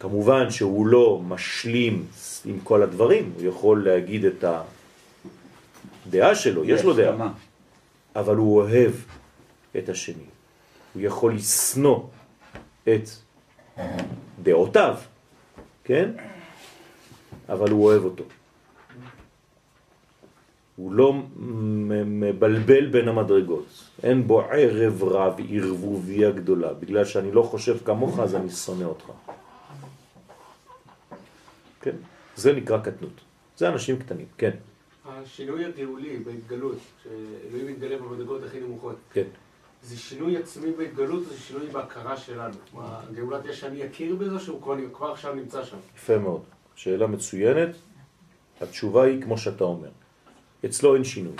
[0.00, 2.06] כמובן שהוא לא משלים
[2.44, 4.44] עם כל הדברים, הוא יכול להגיד את
[6.06, 7.32] הדעה שלו, יש לו דעה.
[8.16, 8.92] אבל הוא אוהב
[9.78, 10.24] את השני.
[10.94, 12.06] הוא יכול לסנוע
[12.88, 13.08] את
[14.42, 14.96] דעותיו,
[15.84, 16.10] כן?
[17.48, 18.24] אבל הוא אוהב אותו.
[20.76, 21.12] הוא לא
[22.06, 23.66] מבלבל בין המדרגות.
[24.02, 26.72] אין בו ערב רב, ערבוביה גדולה.
[26.72, 29.04] בגלל שאני לא חושב כמוך, אז אני שונא אותך.
[31.80, 31.96] כן?
[32.36, 33.20] זה נקרא קטנות.
[33.56, 34.50] זה אנשים קטנים, כן.
[35.06, 39.24] השינוי הגאולי בהתגלות, שאלוהים מתגלה במדרגות הכי נמוכות, כן.
[39.82, 42.54] זה שינוי עצמי בהתגלות, זה שינוי בהכרה שלנו.
[42.74, 45.76] מה, גאולה תהיה שאני אכיר בזה, שהוא כבר, כבר עכשיו נמצא שם.
[45.96, 46.42] יפה מאוד.
[46.74, 47.70] שאלה מצוינת.
[48.60, 49.88] התשובה היא כמו שאתה אומר.
[50.64, 51.36] אצלו אין שינוי.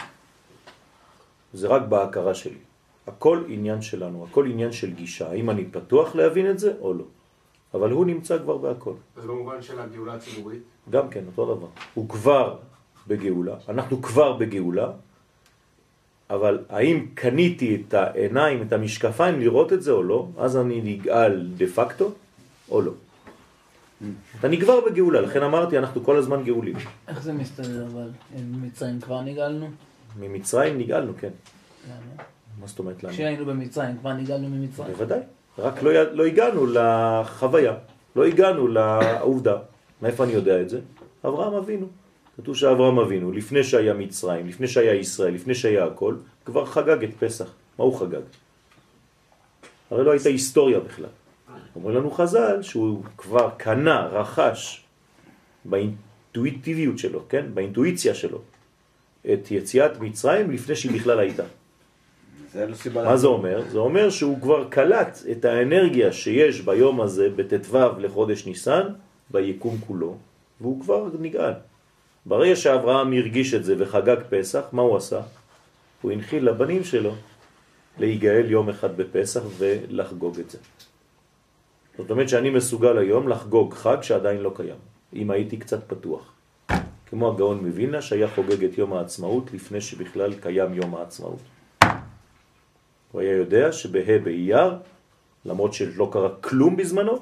[1.54, 2.58] זה רק בהכרה שלי.
[3.06, 5.30] הכל עניין שלנו, הכל עניין של גישה.
[5.30, 7.04] האם אני פתוח להבין את זה או לא.
[7.74, 8.92] אבל הוא נמצא כבר בהכל.
[9.16, 11.66] אז במובן של הגאולה הציבורית, גם כן, אותו דבר.
[11.94, 12.56] הוא כבר
[13.06, 14.90] בגאולה, אנחנו כבר בגאולה,
[16.30, 21.46] אבל האם קניתי את העיניים, את המשקפיים לראות את זה או לא, אז אני נגאל
[21.56, 22.12] דה פקטו
[22.70, 22.92] או לא.
[24.40, 26.76] אתה נגבר בגאולה, לכן אמרתי, אנחנו כל הזמן גאולים.
[27.09, 28.09] איך זה מסתדר אבל?
[28.38, 29.70] במצרים כבר נגאלנו?
[30.20, 31.30] ממצרים נגאלנו, כן.
[31.86, 32.24] למה?
[32.61, 33.12] מה זאת אומרת למה?
[33.12, 34.92] כשהיינו במצרים כבר נגאלנו ממצרים?
[34.92, 35.20] בוודאי.
[35.59, 37.74] רק לא, לא הגענו לחוויה,
[38.16, 39.57] לא הגענו לעובדה.
[40.03, 40.80] מאיפה אני יודע את זה?
[41.24, 41.86] אברהם אבינו.
[42.36, 46.14] כתוב שאברהם אבינו, לפני שהיה מצרים, לפני שהיה ישראל, לפני שהיה הכל,
[46.45, 47.45] כבר חגג את פסח.
[47.78, 48.20] מה הוא חגג?
[49.90, 51.09] הרי לא הייתה היסטוריה בכלל.
[51.76, 54.84] אומרים לנו חז"ל שהוא כבר קנה, רכש
[55.64, 57.46] באינטואיטיביות שלו, כן?
[57.54, 58.40] באינטואיציה שלו,
[59.32, 61.42] את יציאת מצרים לפני שהיא בכלל הייתה.
[62.52, 63.04] זה לא סיבה...
[63.04, 63.62] מה זה אומר?
[63.68, 68.86] זה אומר שהוא כבר קלט את האנרגיה שיש ביום הזה, בט"ו לחודש ניסן,
[69.30, 70.16] ביקום כולו,
[70.60, 71.52] והוא כבר נגאל.
[72.26, 75.20] ברגע שאברהם הרגיש את זה וחגג פסח, מה הוא עשה?
[76.02, 77.14] הוא הנחיל לבנים שלו
[77.98, 80.58] להיגאל יום אחד בפסח ולחגוג את זה.
[81.99, 84.76] זאת אומרת שאני מסוגל היום לחגוג חג שעדיין לא קיים,
[85.14, 86.32] אם הייתי קצת פתוח.
[87.07, 91.42] כמו הגאון מווילנה שהיה חוגג את יום העצמאות לפני שבכלל קיים יום העצמאות.
[93.12, 94.74] הוא היה יודע שבה' באייר,
[95.45, 97.18] למרות שלא קרה כלום בזמנו,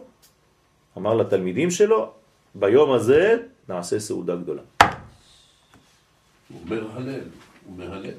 [0.99, 2.11] אמר לתלמידים שלו,
[2.55, 3.37] ביום הזה
[3.69, 4.63] נעשה סעודה גדולה.
[6.49, 7.21] הוא מהלל,
[7.67, 8.15] הוא מהלל.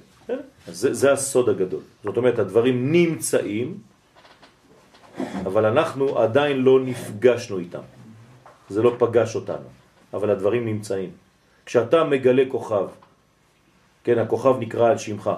[0.68, 1.82] אז זה, זה הסוד הגדול.
[2.04, 3.78] זאת אומרת, הדברים נמצאים,
[5.42, 7.82] אבל אנחנו עדיין לא נפגשנו איתם.
[8.70, 9.68] זה לא פגש אותנו,
[10.14, 11.10] אבל הדברים נמצאים.
[11.66, 12.88] כשאתה מגלה כוכב,
[14.04, 15.32] כן, הכוכב נקרא על שמך.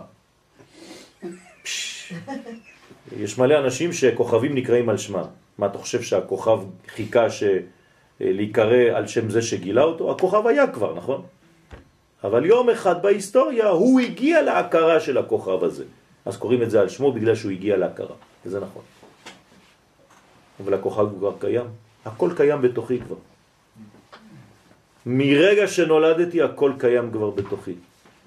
[3.18, 5.28] יש מלא אנשים שכוכבים נקראים על שמם.
[5.58, 7.44] מה, אתה חושב שהכוכב חיכה ש...
[8.20, 10.12] להיקרא על שם זה שגילה אותו?
[10.12, 11.22] הכוכב היה כבר, נכון?
[12.24, 15.84] אבל יום אחד בהיסטוריה הוא הגיע להכרה של הכוכב הזה.
[16.26, 18.16] אז קוראים את זה על שמו בגלל שהוא הגיע להכרה,
[18.46, 18.82] וזה נכון.
[20.64, 21.66] אבל הכוכב כבר קיים,
[22.06, 23.16] הכל קיים בתוכי כבר.
[25.06, 27.74] מרגע שנולדתי הכל קיים כבר בתוכי.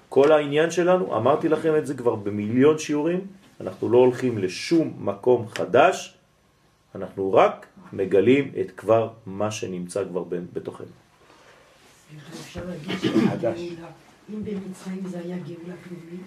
[0.09, 3.27] כל העניין שלנו, אמרתי לכם את זה כבר במיליון שיעורים,
[3.61, 6.17] אנחנו לא הולכים לשום מקום חדש,
[6.95, 10.23] אנחנו רק מגלים את כבר מה שנמצא כבר
[10.53, 10.85] בתוכנו.
[12.29, 13.79] אפשר להגיד
[14.29, 16.25] במצרים זה היה גאולה פנימית,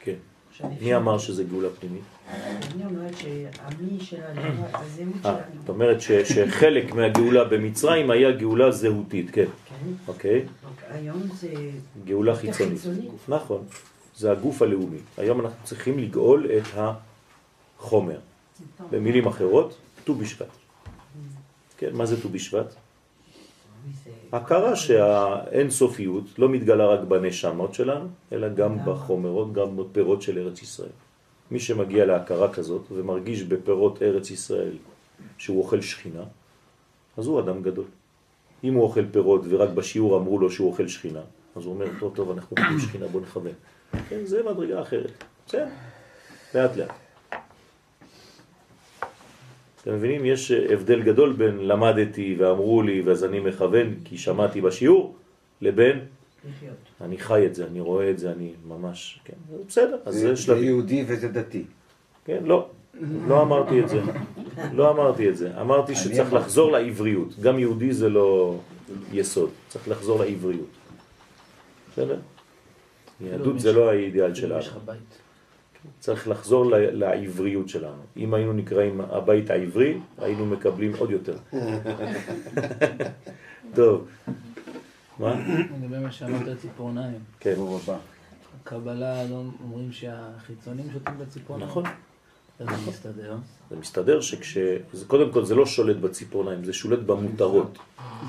[0.00, 0.33] כן.
[0.80, 2.02] מי אמר שזה גאולה פנימית?
[2.30, 4.40] אני אומרת שהמי שלנו,
[4.74, 9.44] הזהות אה, שלנו, זאת אומרת שחלק מהגאולה במצרים היה גאולה זהותית, כן.
[9.44, 9.74] כן?
[10.08, 10.38] אוקיי?
[10.38, 11.48] רק היום זה
[12.04, 12.78] גאולה חיצונית.
[12.78, 13.08] חיצוני.
[13.28, 13.64] נכון.
[14.16, 14.98] זה הגוף הלאומי.
[15.16, 16.94] היום אנחנו צריכים לגאול את
[17.78, 18.18] החומר.
[18.90, 20.48] במילים אחרות, ט"ו בשבט.
[21.78, 22.74] כן, מה זה ט"ו בשבט?
[24.32, 30.62] הכרה שהאין סופיות לא מתגלה רק בנשמות שלנו, אלא גם בחומרות, גם בפירות של ארץ
[30.62, 30.94] ישראל.
[31.50, 34.76] מי שמגיע להכרה כזאת ומרגיש בפירות ארץ ישראל
[35.38, 36.22] שהוא אוכל שכינה,
[37.16, 37.84] אז הוא אדם גדול.
[38.64, 41.20] אם הוא אוכל פירות ורק בשיעור אמרו לו שהוא אוכל שכינה,
[41.56, 43.52] אז הוא אומר, טוב, טוב, אנחנו אוכלים שכינה, בוא נכוון.
[44.08, 45.24] כן, זה מדרגה אחרת.
[45.46, 45.66] בסדר,
[46.54, 47.03] לאט לאט.
[49.84, 50.26] אתם מבינים?
[50.26, 55.14] יש הבדל גדול בין למדתי ואמרו לי ואז אני מכוון כי שמעתי בשיעור,
[55.60, 56.00] לבין
[56.48, 56.76] לחיות.
[57.00, 59.32] אני חי את זה, אני רואה את זה, אני ממש, כן,
[59.68, 60.64] בסדר, אז זה זה זה.
[60.64, 61.64] יהודי וזה דתי.
[62.24, 62.68] כן, לא,
[63.28, 64.00] לא אמרתי את זה,
[64.72, 66.32] לא אמרתי את זה, אמרתי שצריך.
[66.32, 68.56] לחזור לעבריות, גם יהודי זה לא
[69.12, 70.70] יסוד, צריך לחזור לעבריות,
[71.92, 72.18] בסדר?
[73.20, 75.23] יהדות זה לא האידיאל יש שלנו, לך בית.
[76.00, 78.02] צריך לחזור לעבריות שלנו.
[78.16, 81.36] אם היינו נקראים הבית העברי, היינו מקבלים עוד יותר.
[83.74, 84.08] טוב,
[85.18, 85.34] מה?
[85.82, 87.18] לגבי מה שאמרת ציפורניים.
[87.40, 87.96] כן, ברור הבא.
[88.64, 91.70] קבלה לא אומרים שהחיצונים שותים בציפורניים.
[91.70, 91.84] נכון.
[92.58, 93.36] זה מסתדר?
[93.70, 94.58] זה מסתדר שכש...
[94.92, 97.78] זה, קודם כל זה לא שולט בציפורניים, זה שולט במותרות,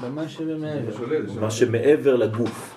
[0.02, 0.24] במה
[1.34, 2.75] זה מה שמעבר לגוף.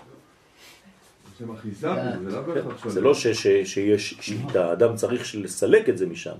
[1.38, 1.88] שם אחיזה,
[2.24, 2.94] זה לא בהכרח שולט.
[2.94, 6.34] זה לא שיש שליטה, האדם צריך לסלק את זה משם.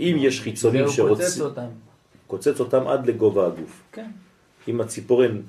[0.00, 1.66] אם יש חיצונים והוא קוצץ שרוצים, אותם.
[2.26, 3.82] קוצץ אותם עד לגובה הגוף.
[3.92, 4.10] כן.
[4.68, 5.40] אם הציפורן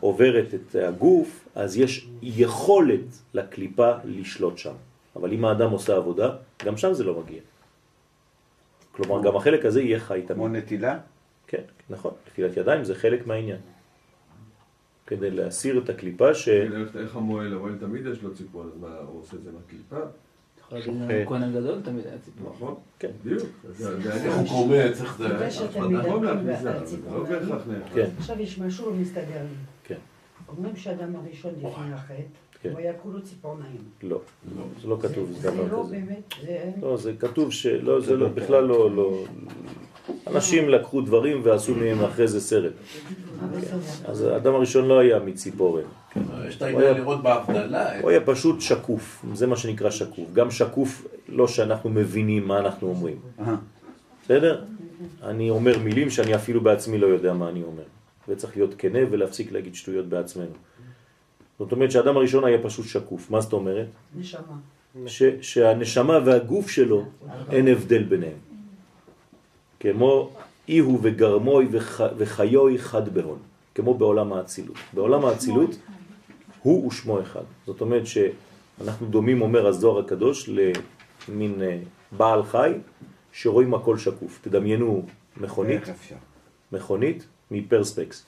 [0.00, 3.00] עוברת את הגוף, אז יש יכולת
[3.34, 4.74] לקליפה לשלוט שם.
[5.16, 6.30] אבל אם האדם עושה עבודה,
[6.64, 7.40] גם שם זה לא מגיע.
[8.92, 10.62] כלומר, גם החלק הזה יהיה חי כמו תמיד.
[10.62, 10.98] נטילה?
[11.46, 12.12] כן, נכון.
[12.32, 13.58] נטילת ידיים זה חלק מהעניין.
[15.06, 16.48] כדי להסיר את הקליפה ש...
[16.48, 19.96] איך- המועל, המועל תמיד יש לו ציפור, אז מה, הוא עושה את זה מהקליפה?
[19.96, 22.52] אתה יכול להגיד לנו כהן הגדול תמיד היה ציפור.
[22.56, 22.74] נכון?
[22.98, 23.10] כן.
[23.24, 23.42] בדיוק.
[23.78, 25.48] הוא הפרדה.
[25.88, 27.94] מדברים נכון זה לא ציפורניים, בהכרח נאכל.
[27.94, 28.08] כן.
[28.18, 29.56] עכשיו יש משהו לא מסתדר לי.
[29.84, 29.98] כן.
[30.48, 32.14] אומרים שאדם הראשון לפני החטא,
[32.62, 32.70] כן.
[32.70, 33.76] הוא היה כולו ציפורניים.
[34.02, 34.20] לא,
[34.82, 35.82] זה לא כתוב זה לא.
[35.82, 36.70] באמת, זה...
[36.82, 39.24] לא, זה כתוב שלא, זה לא, בכלל לא, לא...
[40.26, 42.72] אנשים לקחו דברים ועשו מהם אחרי זה סרט.
[44.04, 45.82] אז האדם הראשון לא היה מציפורן.
[46.48, 48.00] יש את העניין לראות בהבדלה.
[48.00, 50.32] הוא היה פשוט שקוף, זה מה שנקרא שקוף.
[50.32, 53.16] גם שקוף, לא שאנחנו מבינים מה אנחנו אומרים.
[53.40, 53.54] אה,
[54.24, 54.64] בסדר?
[55.22, 57.82] אני אומר מילים שאני אפילו בעצמי לא יודע מה אני אומר.
[58.28, 60.54] וצריך להיות כנה ולהפסיק להגיד שטויות בעצמנו.
[61.58, 63.30] זאת אומרת שהאדם הראשון היה פשוט שקוף.
[63.30, 63.86] מה זאת אומרת?
[64.16, 64.40] נשמה.
[65.40, 67.04] שהנשמה והגוף שלו
[67.50, 68.53] אין הבדל ביניהם.
[69.92, 70.30] כמו
[70.68, 73.38] אי הוא וגרמוי וח, וחיוי חד בהון,
[73.74, 74.76] כמו בעולם האצילות.
[74.92, 75.70] בעולם האצילות
[76.62, 77.40] הוא ושמו אחד.
[77.66, 80.48] זאת אומרת שאנחנו דומים, אומר הזוהר הקדוש,
[81.28, 81.78] למין אה,
[82.12, 82.72] בעל חי
[83.32, 84.38] שרואים הכל שקוף.
[84.42, 85.02] תדמיינו
[85.36, 85.82] מכונית?
[86.72, 88.26] מכונית מפרספקס.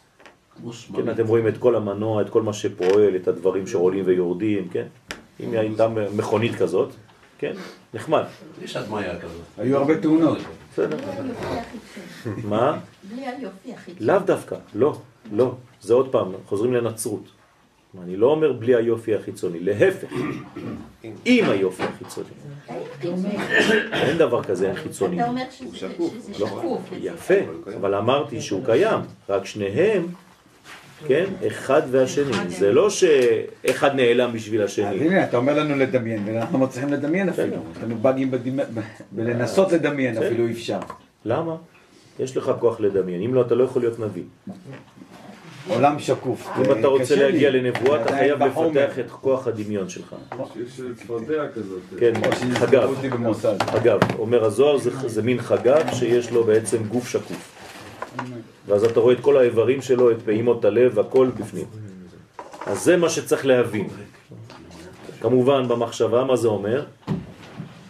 [0.97, 1.11] כן.
[1.11, 4.87] אתם רואים את כל המנוע, את כל מה שפועל, את הדברים שעולים ויורדים, כן?
[5.41, 6.89] אם הייתה מכונית כזאת,
[7.39, 7.53] כן,
[7.95, 8.25] נחמד.
[8.63, 9.43] יש הדמיה כזאת.
[9.59, 10.39] היו הרבה תאונות.
[10.77, 10.97] בסדר.
[12.45, 12.79] מה?
[13.03, 14.07] בלי היופי החיצוני.
[14.07, 14.99] לאו דווקא, לא,
[15.33, 15.55] לא.
[15.81, 17.23] זה עוד פעם, חוזרים לנצרות.
[18.03, 20.09] אני לא אומר בלי היופי החיצוני, להפך,
[21.25, 22.29] עם היופי החיצוני.
[23.93, 25.21] אין דבר כזה, אין חיצוני.
[25.21, 25.89] אתה אומר שזה
[26.39, 26.83] לא, שקוף.
[26.93, 27.35] יפה,
[27.77, 30.07] אבל אמרתי שהוא קיים, רק שניהם,
[31.09, 32.33] כן, אחד והשני.
[32.49, 34.87] זה לא שאחד נעלם בשביל אז השני.
[34.87, 37.57] הנה, אתה אומר לנו לדמיין, ואנחנו לא מצליחים לדמיין אפילו.
[37.77, 38.31] יש לנו באגים
[39.13, 40.19] בלנסות לדמיין.
[40.19, 40.79] אפילו אי אפשר.
[41.25, 41.57] למה?
[42.19, 44.23] יש לך כוח לדמיין, אם לא, אתה לא יכול להיות נביא.
[45.69, 46.49] עולם שקוף.
[46.59, 47.33] אם אתה רוצה קשה לי.
[47.33, 48.43] להגיע לנבואה, אתה חייב.
[48.43, 50.17] לפתח את כוח הדמיון שלך.
[50.63, 51.81] יש צפרדע כזאת.
[51.99, 52.13] כן,
[52.55, 52.91] חגב.
[53.71, 57.56] חגב, אומר הזוהר, זה, זה מין חגב שיש לו בעצם גוף שקוף.
[58.67, 61.67] ואז אתה רואה את כל האיברים שלו, את פעימות הלב, הכל בפנים.
[62.67, 63.89] אז זה מה שצריך להבין.
[65.21, 66.85] כמובן במחשבה, מה זה אומר?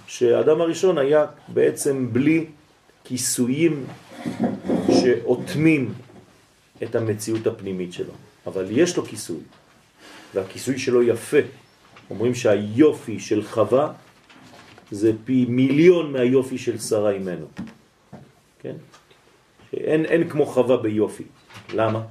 [0.06, 2.46] שהאדם הראשון היה בעצם בלי
[3.04, 3.86] כיסויים
[4.92, 5.94] שאוטמים
[6.82, 8.12] את המציאות הפנימית שלו.
[8.46, 9.40] אבל יש לו כיסוי,
[10.34, 11.36] והכיסוי שלו יפה.
[12.10, 13.92] אומרים שהיופי של חווה
[14.90, 17.46] זה פי מיליון מהיופי של שרה אימנו.
[18.58, 18.74] כן?
[19.76, 21.24] שאין אין כמו חווה ביופי.
[21.74, 22.02] למה?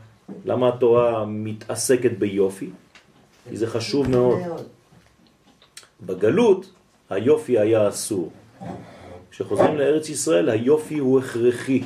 [0.46, 2.70] למה התורה מתעסקת ביופי?
[3.50, 4.40] כי זה חשוב מאוד.
[6.02, 6.72] בגלות
[7.10, 8.32] היופי היה אסור.
[9.32, 11.84] כשחוזרים לארץ ישראל היופי הוא הכרחי.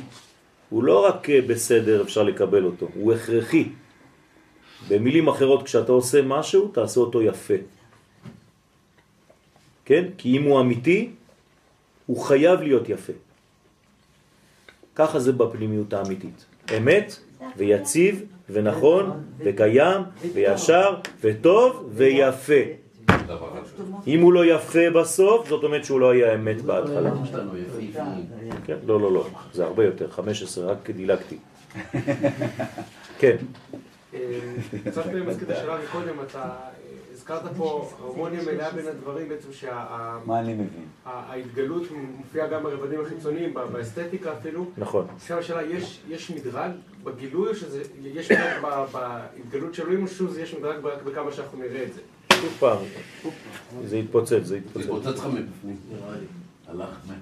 [0.70, 3.68] הוא לא רק אה, בסדר, אפשר לקבל אותו, הוא הכרחי.
[4.88, 7.54] במילים אחרות, כשאתה עושה משהו, תעשה אותו יפה.
[9.84, 10.04] כן?
[10.18, 11.10] כי אם הוא אמיתי,
[12.06, 13.12] הוא חייב להיות יפה.
[14.94, 16.44] ככה זה בפנימיות האמיתית.
[16.76, 17.16] אמת
[17.56, 22.54] ויציב ונכון וקיים וישר וטוב ויפה.
[24.06, 27.10] אם הוא לא יפה בסוף, זאת אומרת שהוא לא היה אמת בהתחלה.
[28.64, 28.76] כן?
[28.86, 31.36] לא, לא, לא, זה הרבה יותר, 15, רק דילגתי.
[33.18, 33.36] כן,
[34.14, 34.20] אה,
[34.84, 36.50] קצת מזכיר את השאלה מקודם, אתה
[37.20, 39.48] הזכרת פה הרמוניה מלאה בין הדברים, בעצם
[40.26, 40.66] מה אני מבין?
[41.04, 41.82] שההתגלות
[42.18, 44.66] מופיעה גם ברבדים החיצוניים, באסתטיקה אפילו.
[44.78, 45.06] נכון.
[45.16, 46.70] עכשיו השאלה, יש- יש מדרג
[47.04, 48.62] בגילוי או שזה, יש מדרג
[48.92, 52.00] בהתגלות של אלוהים או שוב יש מדרג רק בכמה שאנחנו נראה את זה?
[52.40, 52.78] שוב פעם,
[53.84, 54.84] זה התפוצץ, זה התפוצץ.
[54.84, 56.26] התפוצץ לך מבפנים, נראה לי.
[56.68, 57.16] הלך, מת.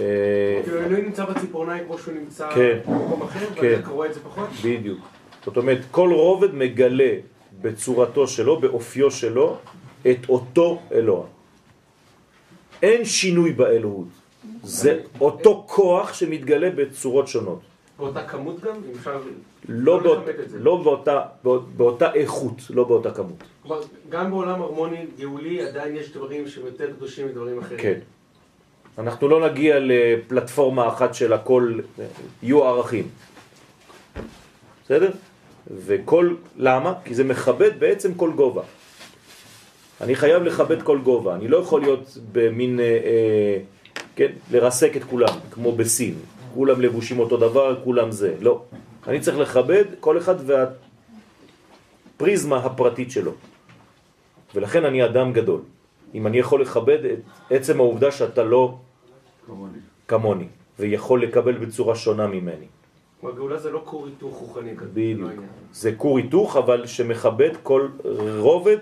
[0.00, 2.78] אה, כאילו אלוהים נמצא בציפורניים כמו שהוא נמצא כן.
[2.86, 3.60] במקום אחר, כן.
[3.78, 4.48] ואתה רואה את זה פחות?
[4.64, 4.98] בדיוק.
[5.44, 7.12] זאת אומרת, כל רובד מגלה
[7.64, 9.56] בצורתו שלו, באופיו שלו,
[10.10, 11.26] את אותו אלוה.
[12.82, 14.08] אין שינוי באלוהות.
[14.62, 17.60] זה אותו כוח שמתגלה בצורות שונות.
[17.98, 18.74] באותה כמות גם?
[18.74, 19.20] אם אפשר...
[19.68, 20.58] לא, באות, את זה.
[20.58, 23.42] לא באותה, באות- באותה איכות, לא באותה כמות.
[23.62, 27.80] כלומר, גם בעולם הרמוני גאולי עדיין יש דברים שהם יותר קדושים מדברים אחרים.
[27.80, 27.98] כן.
[28.98, 31.78] אנחנו לא נגיע לפלטפורמה אחת של הכל,
[32.42, 33.08] יהיו ערכים.
[34.84, 35.10] בסדר?
[35.70, 36.92] וכל, למה?
[37.04, 38.62] כי זה מכבד בעצם כל גובה.
[40.00, 43.58] אני חייב לכבד כל גובה, אני לא יכול להיות במין, אה, אה,
[44.16, 46.14] כן, לרסק את כולם, כמו בסין.
[46.54, 48.34] כולם לבושים אותו דבר, כולם זה.
[48.40, 48.62] לא.
[49.06, 50.34] אני צריך לכבד כל אחד
[52.16, 53.32] והפריזמה הפרטית שלו.
[54.54, 55.60] ולכן אני אדם גדול.
[56.14, 57.18] אם אני יכול לכבד את
[57.50, 58.78] עצם העובדה שאתה לא
[59.46, 59.78] כמוני.
[60.08, 60.48] כמוני,
[60.78, 62.66] ויכול לקבל בצורה שונה ממני.
[63.24, 64.90] כלומר, גאולה זה לא כור היתוך רוחני כזה.
[64.92, 65.30] בדיוק.
[65.36, 65.42] לא.
[65.72, 67.88] זה כור היתוך, אבל שמכבד כל
[68.38, 68.76] רובד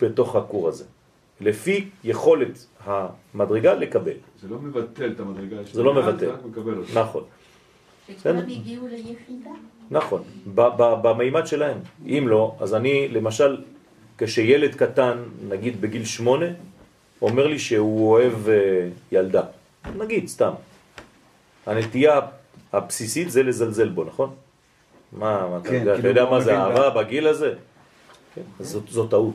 [0.00, 0.84] בתוך הכור הזה.
[1.40, 4.12] לפי יכולת המדרגה לקבל.
[4.42, 6.18] זה לא מבטל את המדרגה זה לא מבטל.
[6.18, 7.00] זה רק מקבל אותה.
[7.00, 7.24] נכון.
[8.10, 9.50] וכולם הגיעו ליחידה.
[9.90, 10.22] נכון,
[10.54, 11.78] ב- ב- במימד שלהם.
[12.06, 13.56] אם לא, אז אני, למשל,
[14.18, 15.18] כשילד קטן,
[15.48, 16.46] נגיד בגיל שמונה,
[17.22, 19.42] אומר לי שהוא אוהב אה, ילדה.
[19.98, 20.52] נגיד, סתם.
[21.66, 22.20] הנטייה
[22.72, 24.34] הבסיסית זה לזלזל בו, נכון?
[25.12, 27.54] מה, מה אתה כן, יודע, אתה כאילו יודע מה זה אהבה בגיל הזה?
[28.34, 29.34] כן, זאת, זאת טעות.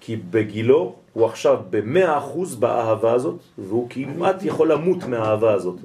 [0.00, 5.76] כי בגילו הוא עכשיו במאה אחוז באהבה הזאת, והוא כמעט יכול למות מהאהבה הזאת.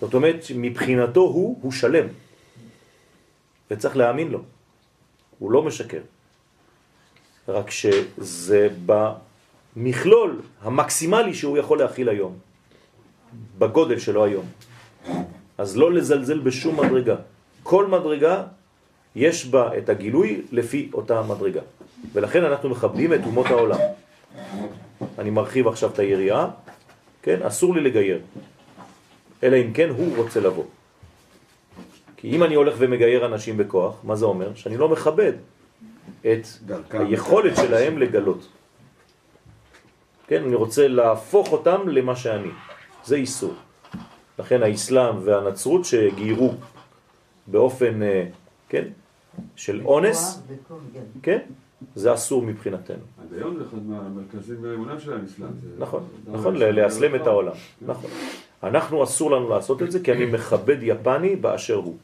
[0.00, 2.06] זאת אומרת, מבחינתו הוא, הוא שלם.
[3.70, 4.40] וצריך להאמין לו.
[5.38, 6.00] הוא לא משקר.
[7.48, 12.38] רק שזה במכלול המקסימלי שהוא יכול להכיל היום.
[13.58, 14.46] בגודל שלו היום.
[15.58, 17.16] אז לא לזלזל בשום מדרגה.
[17.62, 18.44] כל מדרגה
[19.16, 21.60] יש בה את הגילוי לפי אותה מדרגה.
[22.12, 23.78] ולכן אנחנו מכבדים את אומות העולם.
[25.18, 26.50] אני מרחיב עכשיו את היריעה,
[27.22, 27.42] כן?
[27.42, 28.20] אסור לי לגייר.
[29.42, 30.64] אלא אם כן הוא רוצה לבוא.
[32.16, 34.54] כי אם אני הולך ומגייר אנשים בכוח, מה זה אומר?
[34.54, 35.32] שאני לא מכבד
[36.20, 36.46] את.
[36.90, 38.48] היכולת שלהם לגלות.
[40.26, 42.50] כן, אני רוצה להפוך אותם למה שאני.
[43.04, 43.54] זה איסור.
[44.38, 46.54] לכן האסלאם והנצרות שגיירו
[47.46, 48.26] באופן, אה,
[48.68, 48.84] כן,
[49.56, 50.42] של אונס,
[51.22, 51.38] כן,
[51.94, 52.96] זה אסור מבחינתנו.
[53.22, 55.48] עד היום זה אחד מהמרכזים באמונם של האסלאם.
[55.78, 57.20] נכון, נכון, דבר ל- לאסלם נכון.
[57.22, 57.52] את העולם.
[57.82, 58.10] נכון.
[58.62, 61.96] אנחנו אסור לנו לעשות את זה כי אני מכבד יפני באשר הוא.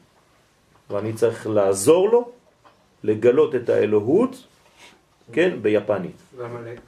[0.91, 2.31] ואני צריך לעזור לו
[3.05, 4.45] לגלות את האלוהות,
[5.33, 6.17] כן, ביפנית.
[6.37, 6.81] ועמלק.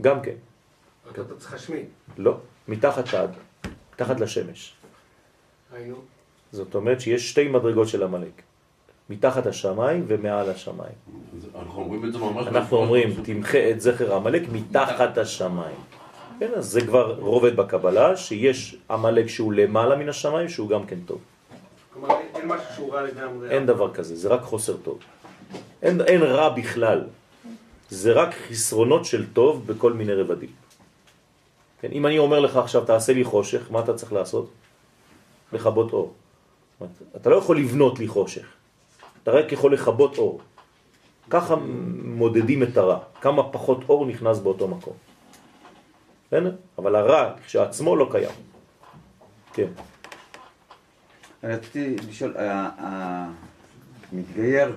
[0.00, 0.34] גם כן.
[1.12, 1.84] אתה צריך להשמיד.
[2.18, 2.36] לא,
[2.68, 3.30] מתחת עד,
[3.94, 4.72] מתחת לשמש.
[5.72, 5.96] היינו.
[6.52, 8.42] זאת אומרת שיש שתי מדרגות של המלאק.
[9.10, 10.94] מתחת השמיים ומעל השמיים.
[11.58, 12.46] אנחנו אומרים את זה ממש...
[12.46, 15.76] אנחנו אומרים, תמחה את זכר המלאק מתחת השמיים.
[16.38, 20.98] כן, אז זה כבר רובד בקבלה, שיש המלאק שהוא למעלה מן השמיים, שהוא גם כן
[21.06, 21.18] טוב.
[21.94, 23.50] כלומר, אין משהו שהוא רע לגמרי.
[23.50, 24.98] אין דבר כזה, זה רק חוסר טוב.
[25.82, 27.04] אין, אין רע בכלל.
[27.90, 30.61] זה רק חסרונות של טוב בכל מיני רבדים.
[31.82, 34.50] כן, אם אני אומר לך עכשיו, תעשה לי חושך, מה אתה צריך לעשות?
[35.52, 36.12] לכבות אור.
[37.16, 38.46] אתה לא יכול לבנות לי חושך,
[39.22, 40.40] אתה רק יכול לכבות אור.
[41.30, 41.54] ככה
[42.04, 44.94] מודדים את הרע, כמה פחות אור נכנס באותו מקום.
[46.28, 46.54] בסדר?
[46.78, 48.30] אבל הרע כשעצמו לא קיים.
[49.52, 49.66] כן.
[51.44, 53.30] רציתי לשאול, ה- ה-
[54.12, 54.76] המתגייר,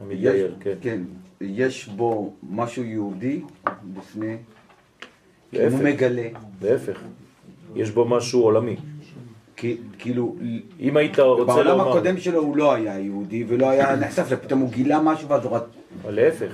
[0.00, 0.74] המתגייר, כן.
[0.82, 1.00] כן,
[1.40, 3.42] יש בו משהו יהודי
[3.96, 4.36] לפני.
[5.56, 6.28] הוא מגלה,
[6.62, 7.00] להפך,
[7.74, 8.76] יש בו משהו עולמי.
[9.98, 10.36] כאילו,
[10.80, 11.88] אם היית רוצה בעולם לומר...
[11.88, 15.58] הקודם שלו הוא לא היה יהודי ולא היה נחשף, פתאום הוא גילה משהו ואז הוא.
[16.02, 16.52] אבל להפך,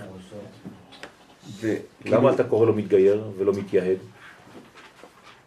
[2.04, 3.98] למה אתה קורא לו מתגייר ולא מתייהד?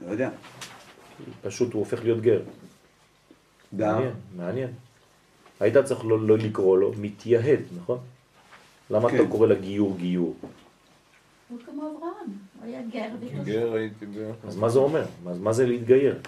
[0.06, 0.30] לא יודע,
[1.42, 2.42] פשוט הוא הופך להיות גר.
[3.76, 4.70] גם, מעניין, מעניין.
[5.60, 7.98] היית צריך לא, לא לקרוא לו מתייהד, נכון?
[8.90, 9.16] למה כן.
[9.16, 10.36] אתה קורא לגיור גיור?
[11.54, 13.44] הוא כמו אברהם, הוא היה גר ותושב.
[13.46, 14.32] גר הייתי ב...
[14.48, 15.04] אז מה זה אומר?
[15.24, 16.20] מה, מה זה להתגייר?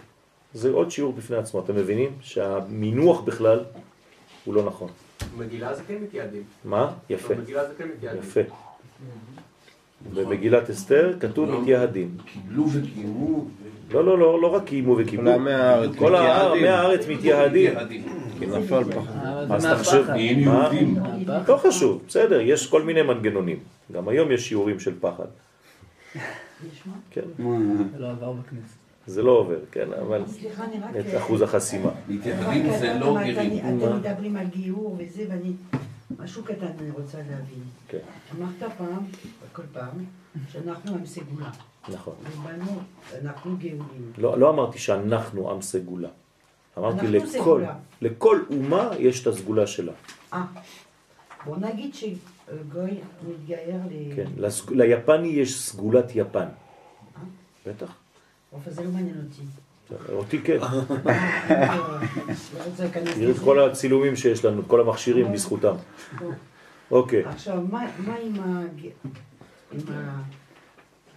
[0.53, 1.59] זה עוד שיעור בפני עצמו.
[1.59, 3.59] אתם מבינים שהמינוח בכלל
[4.45, 4.89] הוא לא נכון.
[5.37, 6.43] במגילה זה כן מתייעדים.
[6.65, 6.93] מה?
[7.09, 8.21] יפה, במגילה זה כן מתייעדים.
[8.21, 8.41] יפה.
[10.13, 11.61] במגילת אסתר כתוב לא.
[11.61, 12.17] מתייהדים.
[12.25, 13.45] קיבלו וקיימו.
[13.91, 15.31] לא, לא, לא, לא רק קיימו וקיבלו.
[15.97, 16.53] כל ההר
[17.09, 17.73] מתייהדים.
[18.39, 19.25] כי נפל פחד.
[19.25, 20.05] אבל אז תחשב.
[20.09, 20.69] נהיים מה?
[20.71, 20.97] יהודים.
[21.47, 23.59] לא חשוב, בסדר, יש כל מיני מנגנונים.
[23.91, 25.27] גם היום יש שיעורים של פחד.
[27.11, 28.75] כן, זה לא עבר בכנסת.
[29.07, 30.21] זה לא עובר, כן, אבל.
[30.99, 31.89] את אחוז החסימה.
[32.09, 33.77] מתייחדים זה לא גרים.
[33.83, 35.51] אתם מדברים על גיור וזה, ואני...
[36.19, 37.63] משהו קטן אני רוצה להבין.
[37.87, 37.97] כן,
[38.35, 39.05] אמרת פעם,
[39.53, 40.05] כל פעם,
[40.51, 41.49] שאנחנו עם סגולה.
[41.89, 42.13] נכון.
[42.31, 42.79] ובנו,
[43.21, 44.11] אנחנו גאולים.
[44.17, 46.09] לא, לא אמרתי שאנחנו עם סגולה.
[46.77, 47.63] אמרתי לכל.
[48.01, 49.91] לכל אומה יש את הסגולה שלה.
[50.33, 50.43] אה,
[51.45, 52.91] בוא נגיד שגוי
[53.27, 54.15] מתגייר ל...
[54.15, 54.71] כן, לסג...
[54.73, 56.47] ליפני יש סגולת יפן.
[57.67, 57.95] בטח.
[58.53, 59.41] אבל זה לא מעניין אותי.
[60.13, 60.57] אותי כן.
[60.61, 61.97] אה,
[62.53, 63.37] לא תראי את.
[63.43, 65.75] כל הצילומים שיש לנו, כל המכשירים בזכותם.
[66.91, 68.33] אוקיי, עכשיו, מה עם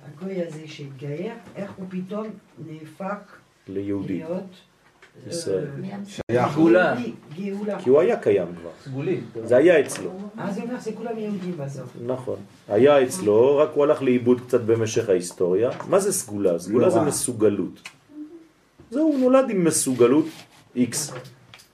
[0.06, 2.26] הגוי הזה שהתגייר, איך הוא פתאום
[2.66, 3.38] נהפך.
[3.68, 4.06] להיות...
[5.26, 5.66] ישראל.
[5.84, 6.96] אה, שייך, גאולה.
[7.78, 8.70] כי הוא היה קיים כבר.
[8.84, 9.20] סגולי.
[9.44, 10.10] זה היה אצלו.
[10.38, 11.96] אז זה אומר שכולם יהודים בסוף.
[12.06, 12.36] נכון.
[12.68, 15.70] היה אצלו, רק הוא הלך לאיבוד קצת במשך ההיסטוריה.
[15.88, 16.58] מה זה סגולה?
[16.58, 17.00] סגולה זה.
[17.00, 17.88] מסוגלות.
[18.90, 20.26] זהו, הוא נולד עם מסוגלות
[20.76, 21.12] X.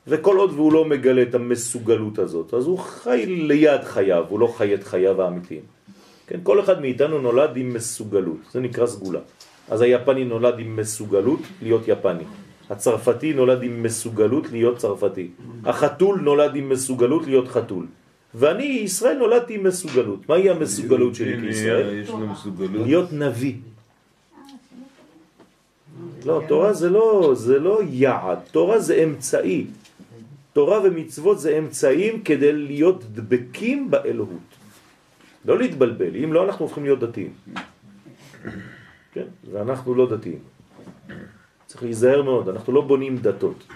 [0.07, 4.47] וכל עוד והוא לא מגלה את המסוגלות הזאת, אז הוא חי ליד חייו, הוא לא
[4.57, 5.61] חי את חייו האמיתיים.
[6.27, 9.21] כן, כל אחד מאיתנו נולד עם מסוגלות, זה נקרא סגולה.
[9.69, 12.25] אז היפני נולד עם מסוגלות להיות יפני.
[12.71, 15.29] הצרפתי נולד עם מסוגלות להיות צרפתי.
[15.65, 17.87] החתול נולד עם מסוגלות להיות חתול.
[18.35, 20.29] ואני, ישראל, נולדתי עם מסוגלות.
[20.29, 21.99] מהי המסוגלות שלי כישראל?
[22.03, 22.87] יש לו מסוגלות.
[22.87, 23.55] להיות נביא.
[26.25, 29.67] לא, תורה זה לא, זה לא יעד, תורה זה אמצעי.
[30.53, 34.49] תורה ומצוות זה אמצעים כדי להיות דבקים באלוהות.
[35.45, 37.33] לא להתבלבל, אם לא אנחנו הופכים להיות דתיים.
[39.13, 40.54] כן, ואנחנו לא דתיים.
[41.75, 43.67] צריך להיזהר מאוד, אנחנו לא בונים דתות.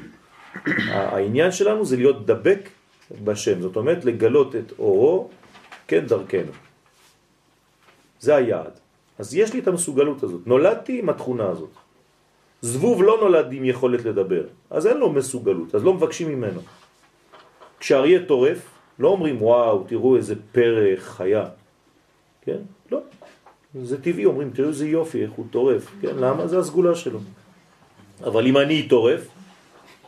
[0.86, 2.68] העניין שלנו זה להיות דבק
[3.24, 5.30] בשם, זאת אומרת לגלות את אורו,
[5.86, 6.53] כן, דרכנו.
[8.20, 8.70] זה היעד.
[9.18, 11.74] אז יש לי את המסוגלות הזאת, נולדתי עם התכונה הזאת.
[12.62, 16.61] זבוב לא נולד עם יכולת לדבר, אז אין לו מסוגלות, אז לא מבקשים ממנו.
[17.80, 18.59] כשאריה טורף,
[18.99, 21.44] לא אומרים וואו, תראו איזה פרח, חיה.
[22.46, 22.62] כן?
[22.92, 23.01] לא.
[23.74, 25.90] זה טבעי, אומרים תראו איזה יופי, איך הוא טורף.
[26.01, 26.16] כן?
[26.16, 26.46] למה?
[26.46, 27.18] זה הסגולה שלו.
[28.24, 29.28] אבל אם אני טורף,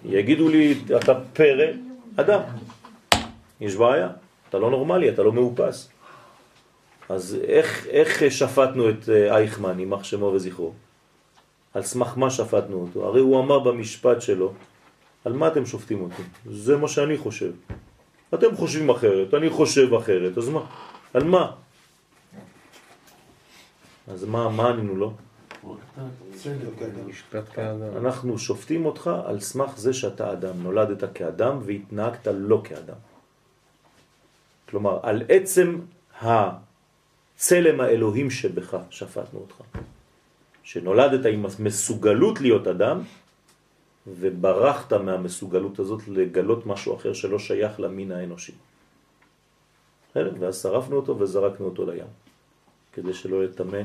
[0.04, 1.66] יגידו לי, אתה פרא,
[2.16, 2.40] אדם.
[3.60, 4.08] יש בעיה,
[4.48, 5.88] אתה לא נורמלי, אתה לא מאופס.
[7.08, 10.72] אז איך, איך שפטנו את אה, אייכמן, יימח שמו וזכרו?
[11.74, 13.06] על סמך מה שפטנו אותו?
[13.06, 14.52] הרי הוא אמר במשפט שלו,
[15.24, 16.22] על מה אתם שופטים אותי?
[16.50, 17.52] זה מה שאני חושב.
[18.34, 20.62] אתם חושבים אחרת, אני חושב אחרת, אז מה?
[21.14, 21.50] על מה?
[24.08, 25.12] אז מה, מה ענינו לו?
[25.12, 25.29] כאדם.
[27.96, 32.96] אנחנו שופטים אותך על סמך זה שאתה אדם, נולדת כאדם והתנהגת לא כאדם.
[34.68, 35.78] כלומר, על עצם
[36.20, 39.56] הצלם האלוהים שבך שפטנו אותך.
[40.62, 43.02] שנולדת עם מסוגלות להיות אדם,
[44.06, 48.52] וברחת מהמסוגלות הזאת לגלות משהו אחר שלא שייך למין האנושי.
[50.16, 52.06] ואז שרפנו אותו וזרקנו אותו לים,
[52.92, 53.82] כדי שלא יטמא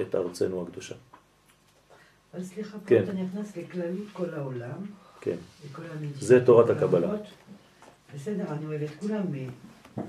[0.00, 0.94] את ארצנו הקדושה.
[2.34, 3.02] אבל סליחה, פה כן.
[3.04, 4.78] אתה נכנס לכללית כל העולם,
[5.20, 5.36] כן.
[6.18, 7.08] זה תורת הקבלה.
[8.14, 9.22] בסדר, אני אוהב את כולם.
[9.32, 10.02] ו-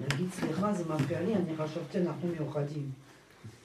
[0.00, 2.90] נגיד, סליחה, זה מפריע לי, אני חשבתי אנחנו מיוחדים.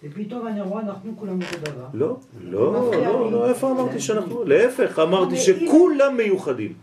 [0.03, 1.88] ופתאום אני רואה, אנחנו כולם אותו דבר.
[1.93, 3.32] לא, לא, לא, לי.
[3.32, 6.74] לא, איפה אמרתי שאנחנו, להפך, אמרתי שכולם מיוחדים,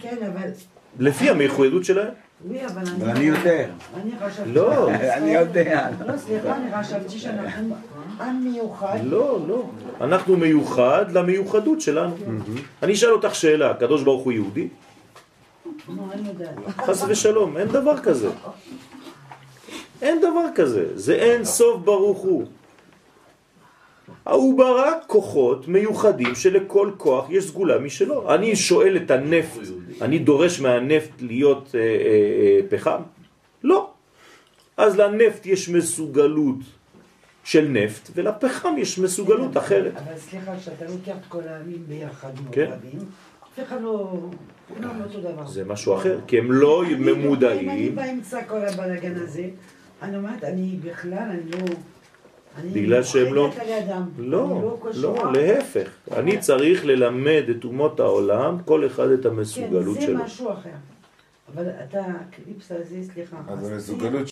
[0.00, 0.50] כן, אבל...
[0.98, 2.14] לפי המיוחדות שלהם.
[2.44, 3.66] Oui, אבל אבל אני יודע.
[4.46, 4.90] לא.
[4.92, 5.88] אני יודע.
[6.06, 7.76] לא, סליחה, אני חשבתי שאנחנו
[8.20, 8.98] עם מיוחד.
[9.04, 9.62] לא, לא.
[10.00, 12.16] אנחנו מיוחד למיוחדות שלנו.
[12.82, 14.68] אני אשאל אותך שאלה, הקדוש ברוך הוא יהודי?
[16.78, 18.28] חס ושלום, אין דבר כזה.
[20.02, 22.44] אין דבר כזה, זה אין סוף ברוך הוא.
[24.24, 28.34] הוא ברא כוחות מיוחדים שלכל כוח יש סגולה משלו.
[28.34, 29.60] אני שואל את הנפט,
[30.02, 33.00] אני דורש מהנפט להיות אה, אה, אה, פחם?
[33.62, 33.90] לא.
[34.76, 36.56] אז לנפט יש מסוגלות
[37.44, 39.92] של נפט, ולפחם יש מסוגלות אחרת.
[39.96, 42.70] אבל סליחה, כשאתה לוקח את כל העמים ביחד כן.
[42.70, 42.98] מאוחדים,
[43.44, 44.18] אף אחד לא...
[44.74, 45.46] כולם אותו דבר.
[45.46, 47.94] זה משהו אחר, כי הם לא אם אני ממודעים.
[47.94, 49.44] באמצע כל הבלאגן הזה,
[50.02, 51.74] אני אומרת, אני בכלל, אני לא...
[52.72, 53.50] בגלל שהם לא...
[54.18, 55.32] לא, לא, קשורה.
[55.32, 55.88] להפך.
[56.16, 60.24] אני צריך ללמד את אומות העולם, כל אחד את המסוגלות כן, זה שלו.
[60.24, 60.70] משהו אחר.
[61.54, 63.36] אבל אתה, הקליפס הזה, סליחה.
[63.48, 64.30] אז המסוגלות